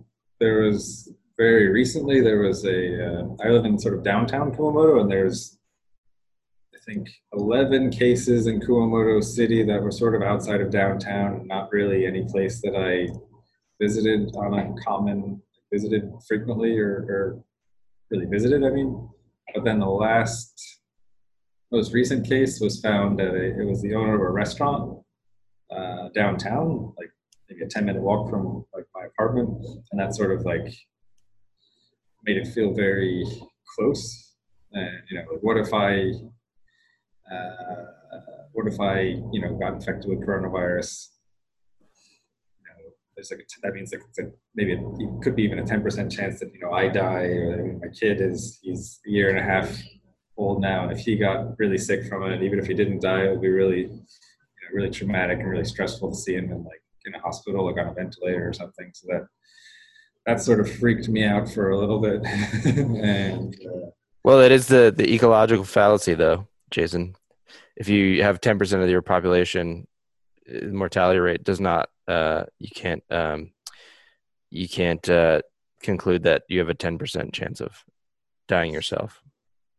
[0.41, 3.07] there was very recently there was a.
[3.07, 5.59] Uh, I live in sort of downtown Kumamoto, and there's
[6.75, 11.71] I think 11 cases in Kumamoto City that were sort of outside of downtown, not
[11.73, 13.09] really any place that I
[13.81, 15.41] visited on a common
[15.73, 17.45] visited frequently or, or
[18.11, 18.65] really visited.
[18.65, 19.09] I mean,
[19.55, 20.81] but then the last
[21.71, 23.21] most recent case was found.
[23.21, 25.01] It was the owner of a restaurant
[25.75, 27.11] uh, downtown, like
[27.49, 30.73] maybe a 10 minute walk from like my apartment, and that sort of like
[32.25, 33.25] made it feel very
[33.77, 34.35] close.
[34.73, 36.11] And you know, what if I,
[37.33, 37.85] uh,
[38.53, 39.01] what if I,
[39.33, 41.09] you know, got infected with coronavirus?
[43.29, 46.53] There's like a, that means like maybe it could be even a 10% chance that
[46.53, 49.77] you know I die, or my kid is he's a year and a half
[50.37, 53.25] old now, and if he got really sick from it, even if he didn't die,
[53.25, 56.65] it would be really, you know, really traumatic and really stressful to see him in
[56.65, 58.91] like in a hospital, like on a ventilator or something.
[58.95, 59.27] So that
[60.27, 62.25] that sort of freaked me out for a little bit.
[62.65, 63.91] and uh,
[64.23, 67.15] Well, it is the the ecological fallacy, though, Jason.
[67.77, 69.87] If you have ten percent of your population,
[70.49, 71.91] uh, mortality rate does not.
[72.07, 73.03] Uh, you can't.
[73.11, 73.53] Um,
[74.51, 75.41] you can't uh,
[75.83, 77.85] conclude that you have a ten percent chance of
[78.47, 79.23] dying yourself.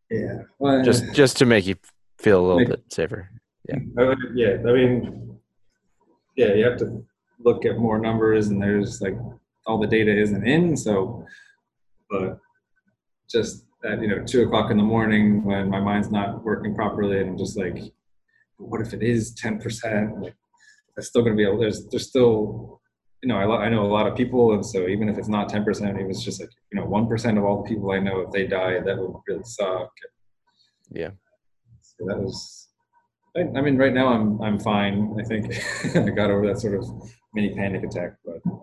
[0.09, 1.75] yeah, well, Just just to make you
[2.19, 3.29] feel a little Make- bit safer.
[3.97, 5.39] I would- yeah, I mean,
[6.35, 7.03] yeah, you have to
[7.39, 9.17] look at more numbers, and there's like
[9.65, 11.25] all the data isn't in, so,
[12.09, 12.39] but
[13.29, 17.19] just at you know two o'clock in the morning when my mind's not working properly,
[17.21, 17.77] and I'm just like,
[18.57, 20.21] what if it is ten percent?
[20.21, 20.35] Like,
[20.95, 21.59] that's still going to be able.
[21.59, 22.81] There's there's still,
[23.21, 25.49] you know, I I know a lot of people, and so even if it's not
[25.49, 27.99] ten percent, it was just like you know one percent of all the people I
[27.99, 29.91] know, if they die, that would really suck.
[30.89, 31.11] Yeah.
[31.81, 32.69] So that was.
[33.37, 35.15] I, I mean, right now I'm I'm fine.
[35.19, 35.53] I think
[35.95, 36.85] I got over that sort of
[37.33, 38.57] mini panic attack, but uh,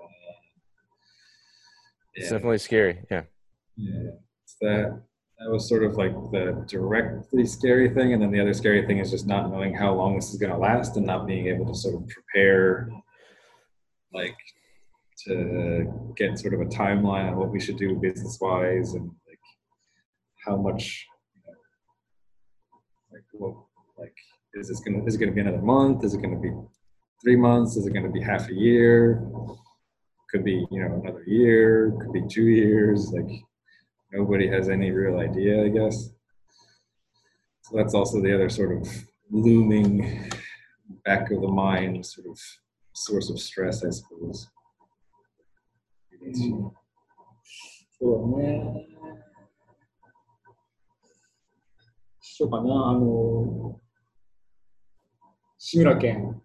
[2.14, 3.04] It's definitely scary.
[3.10, 3.22] Yeah.
[3.76, 4.10] yeah,
[4.44, 5.02] it's that
[5.42, 8.98] that was sort of like the directly scary thing, and then the other scary thing
[8.98, 11.66] is just not knowing how long this is going to last and not being able
[11.66, 12.88] to sort of prepare,
[14.12, 14.36] like
[15.26, 19.38] to get sort of a timeline on what we should do business wise and like
[20.44, 21.06] how much
[23.12, 23.54] like what
[23.98, 24.14] like
[24.54, 26.04] is this gonna is it gonna be another month?
[26.04, 26.50] Is it gonna be
[27.22, 27.76] three months?
[27.76, 29.24] Is it gonna be half a year?
[30.30, 31.92] Could be you know another year?
[32.00, 33.12] Could be two years?
[33.12, 33.30] Like
[34.11, 36.09] nobody has any real idea i guess
[37.61, 38.87] so that's also the other sort of
[39.29, 40.29] looming
[41.05, 42.39] back of the mind sort of
[42.93, 44.47] source of stress i suppose
[47.99, 48.87] そうだね。
[52.19, 53.81] そうかな、あの、
[55.57, 56.41] 志村けん、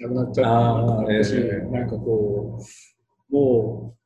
[0.00, 2.58] 亡くなっちゃったあー私、ええなんかこ
[3.30, 4.01] う、もう、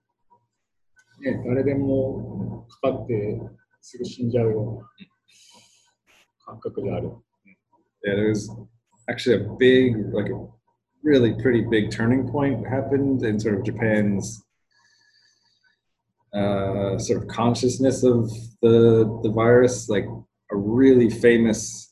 [1.20, 3.40] ね、誰でもかかって
[3.80, 5.06] すぐ死んじゃうような
[6.44, 7.12] 感覚である。
[8.04, 8.50] Yeah, there's
[9.08, 10.48] actually a big, like a
[11.04, 14.44] really pretty big turning point happened in sort of Japan's
[16.34, 18.28] uh, sort of consciousness of
[18.60, 19.88] the the virus.
[19.88, 20.06] Like
[20.50, 21.88] a really famous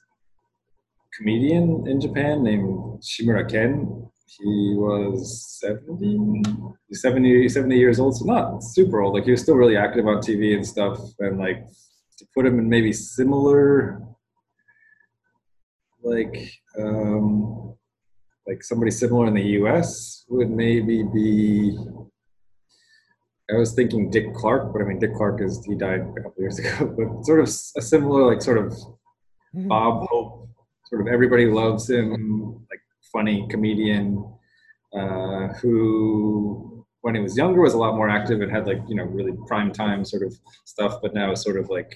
[1.16, 4.03] comedian in Japan named Shimura Ken.
[4.27, 6.43] he was 70,
[6.91, 9.13] 70, 70 years old, so not super old.
[9.13, 10.99] Like he was still really active on TV and stuff.
[11.19, 11.63] And like
[12.17, 14.01] to put him in maybe similar
[16.05, 17.75] like um,
[18.47, 20.23] like somebody similar in the U.S.
[20.29, 21.77] would maybe be.
[23.51, 26.35] I was thinking Dick Clark, but I mean Dick Clark is he died a couple
[26.39, 28.73] years ago, but sort of a similar like sort of
[29.53, 30.49] Bob Hope,
[30.85, 32.81] sort of everybody loves him, like
[33.15, 34.05] funny comedian
[34.93, 38.95] uh, who when he was younger was a lot more active and had like you
[38.95, 40.33] know really prime time sort of
[40.65, 41.91] stuff, but now is sort of like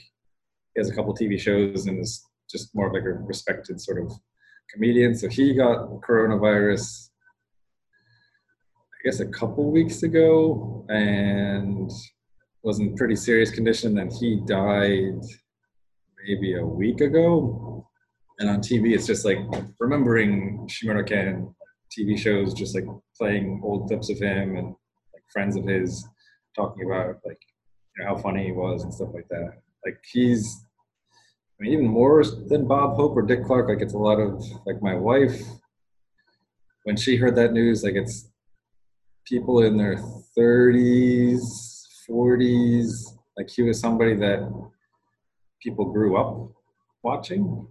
[0.74, 4.00] he has a couple TV shows and is just more of like a respected sort
[4.04, 4.12] of
[4.72, 5.16] comedian.
[5.16, 7.10] So he got coronavirus,
[8.94, 11.90] I guess, a couple weeks ago and
[12.64, 13.98] was in pretty serious condition.
[13.98, 15.22] And he died
[16.24, 17.89] maybe a week ago.
[18.40, 19.40] And on TV, it's just like
[19.80, 21.54] remembering Shimura Ken
[21.92, 22.86] TV shows, just like
[23.18, 24.68] playing old clips of him and
[25.14, 26.08] like friends of his
[26.56, 27.40] talking about like
[27.98, 29.52] you know how funny he was and stuff like that.
[29.86, 30.66] Like he's
[31.60, 34.42] I mean, even more than Bob Hope or Dick Clark, like it's a lot of
[34.66, 35.42] like my wife.
[36.84, 38.30] When she heard that news, like it's
[39.26, 39.98] people in their
[40.38, 41.42] 30s,
[42.10, 43.18] 40s.
[43.38, 44.50] Like he was somebody that
[45.62, 46.52] people grew up
[47.04, 47.68] watching,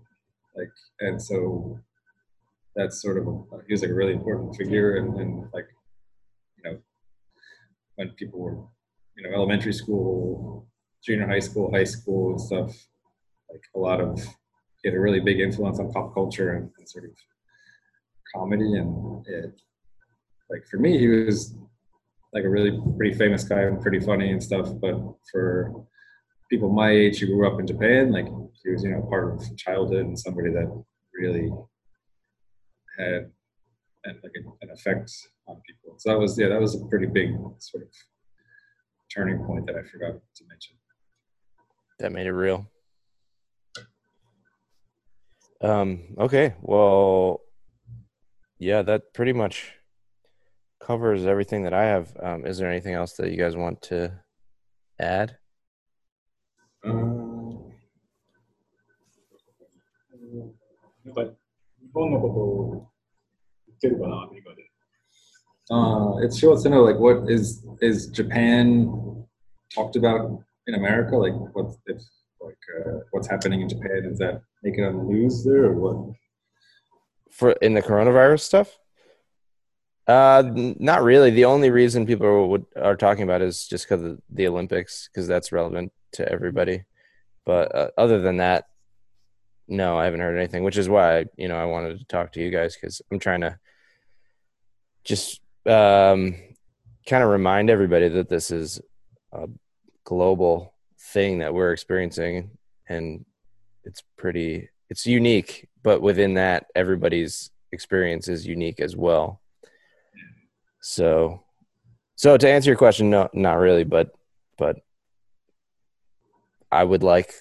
[0.59, 1.79] like, and so
[2.77, 3.33] that's sort of a,
[3.67, 5.69] he was like a really important figure, and, and like,
[6.57, 6.79] you know,
[7.97, 8.59] when people were
[9.17, 10.69] you know elementary school,
[11.05, 12.71] junior high school, high school and stuff.
[13.51, 14.21] Like a lot of
[14.83, 17.11] he had a really big influence on pop culture and, and sort of
[18.35, 19.61] comedy and it
[20.51, 21.55] like for me he was
[22.35, 24.95] like a really pretty famous guy and pretty funny and stuff but
[25.33, 25.73] for
[26.51, 28.27] people my age who grew up in japan like
[28.63, 30.67] he was you know part of childhood and somebody that
[31.15, 31.51] really
[32.99, 33.31] had
[34.05, 34.33] like
[34.63, 35.11] an effect
[35.47, 37.89] on people so that was yeah that was a pretty big sort of
[39.15, 40.77] turning point that i forgot to mention
[41.99, 42.71] That made it real.
[45.61, 47.41] Um, okay, well,
[48.59, 49.73] yeah, that pretty much
[50.81, 52.17] covers everything that I have.
[52.23, 54.13] Um, is there anything else that you guys want to
[55.01, 55.39] add?
[56.84, 57.44] um,
[61.06, 62.88] なんか日本のことを
[63.68, 64.64] 言ってるかな、アメリカで。
[65.72, 69.26] Uh, it's she wants to know like what is is Japan
[69.74, 71.16] talked about in America?
[71.16, 72.02] Like what's if
[72.42, 74.06] like uh, what's happening in Japan?
[74.12, 76.16] Is that making on the news there or what?
[77.32, 78.78] For in the coronavirus stuff?
[80.06, 81.32] Uh, n- not really.
[81.32, 85.08] The only reason people would, are talking about it is just because of the Olympics,
[85.08, 86.85] because that's relevant to everybody.
[87.45, 88.67] But uh, other than that,
[89.69, 90.65] no, I haven't heard anything.
[90.65, 93.43] Which is why you know I wanted to talk to you guys because I'm trying
[93.43, 93.59] to
[95.05, 96.35] just um,
[97.07, 98.81] kind of remind everybody that this is
[99.33, 99.49] a
[100.05, 100.75] global
[101.13, 102.51] thing that we're experiencing,
[102.89, 103.25] and
[103.85, 105.69] it's pretty it's unique.
[105.83, 109.41] But within that, everybody's experience is unique as well.
[110.81, 111.43] So,
[112.17, 114.15] so to answer your question, no, not really, but
[114.57, 114.77] but
[116.71, 117.35] I would like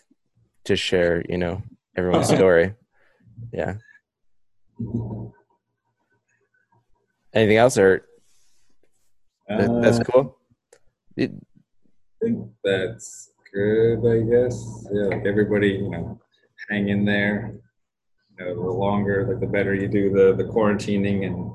[0.66, 1.62] to share, you know,
[1.96, 2.74] everyone's story.
[3.52, 3.76] Yeah.
[7.34, 8.06] Anything else, or
[9.48, 10.38] that, that's Uh, cool?
[11.16, 14.00] It, I think that's good.
[14.06, 15.08] I guess yeah.
[15.08, 16.20] Like everybody, you know,
[16.70, 17.56] hang in there.
[18.40, 21.52] You know, the longer, like the better you do the the quarantining and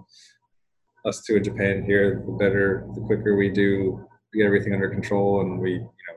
[1.05, 5.41] us too in Japan here, the better, the quicker we do get everything under control
[5.41, 6.17] and we, you know,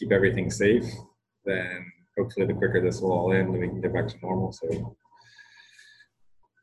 [0.00, 0.84] keep everything safe,
[1.44, 1.84] then
[2.18, 4.50] hopefully the quicker this will all end and we can get back to normal.
[4.52, 4.96] So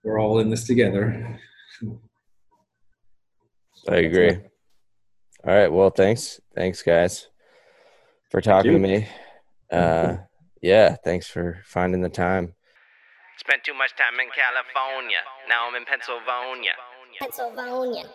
[0.04, 1.40] we're all in this together.
[3.90, 4.32] I agree.
[5.46, 5.72] All right.
[5.72, 7.28] Well, thanks, thanks, guys,
[8.32, 9.08] for talking to me.
[9.72, 10.18] Uh,
[10.62, 12.54] yeah, thanks for finding the time.
[13.38, 15.20] Spent too much time in California.
[15.48, 16.72] Now I'm in Pennsylvania.
[17.20, 18.10] Pennsylvania.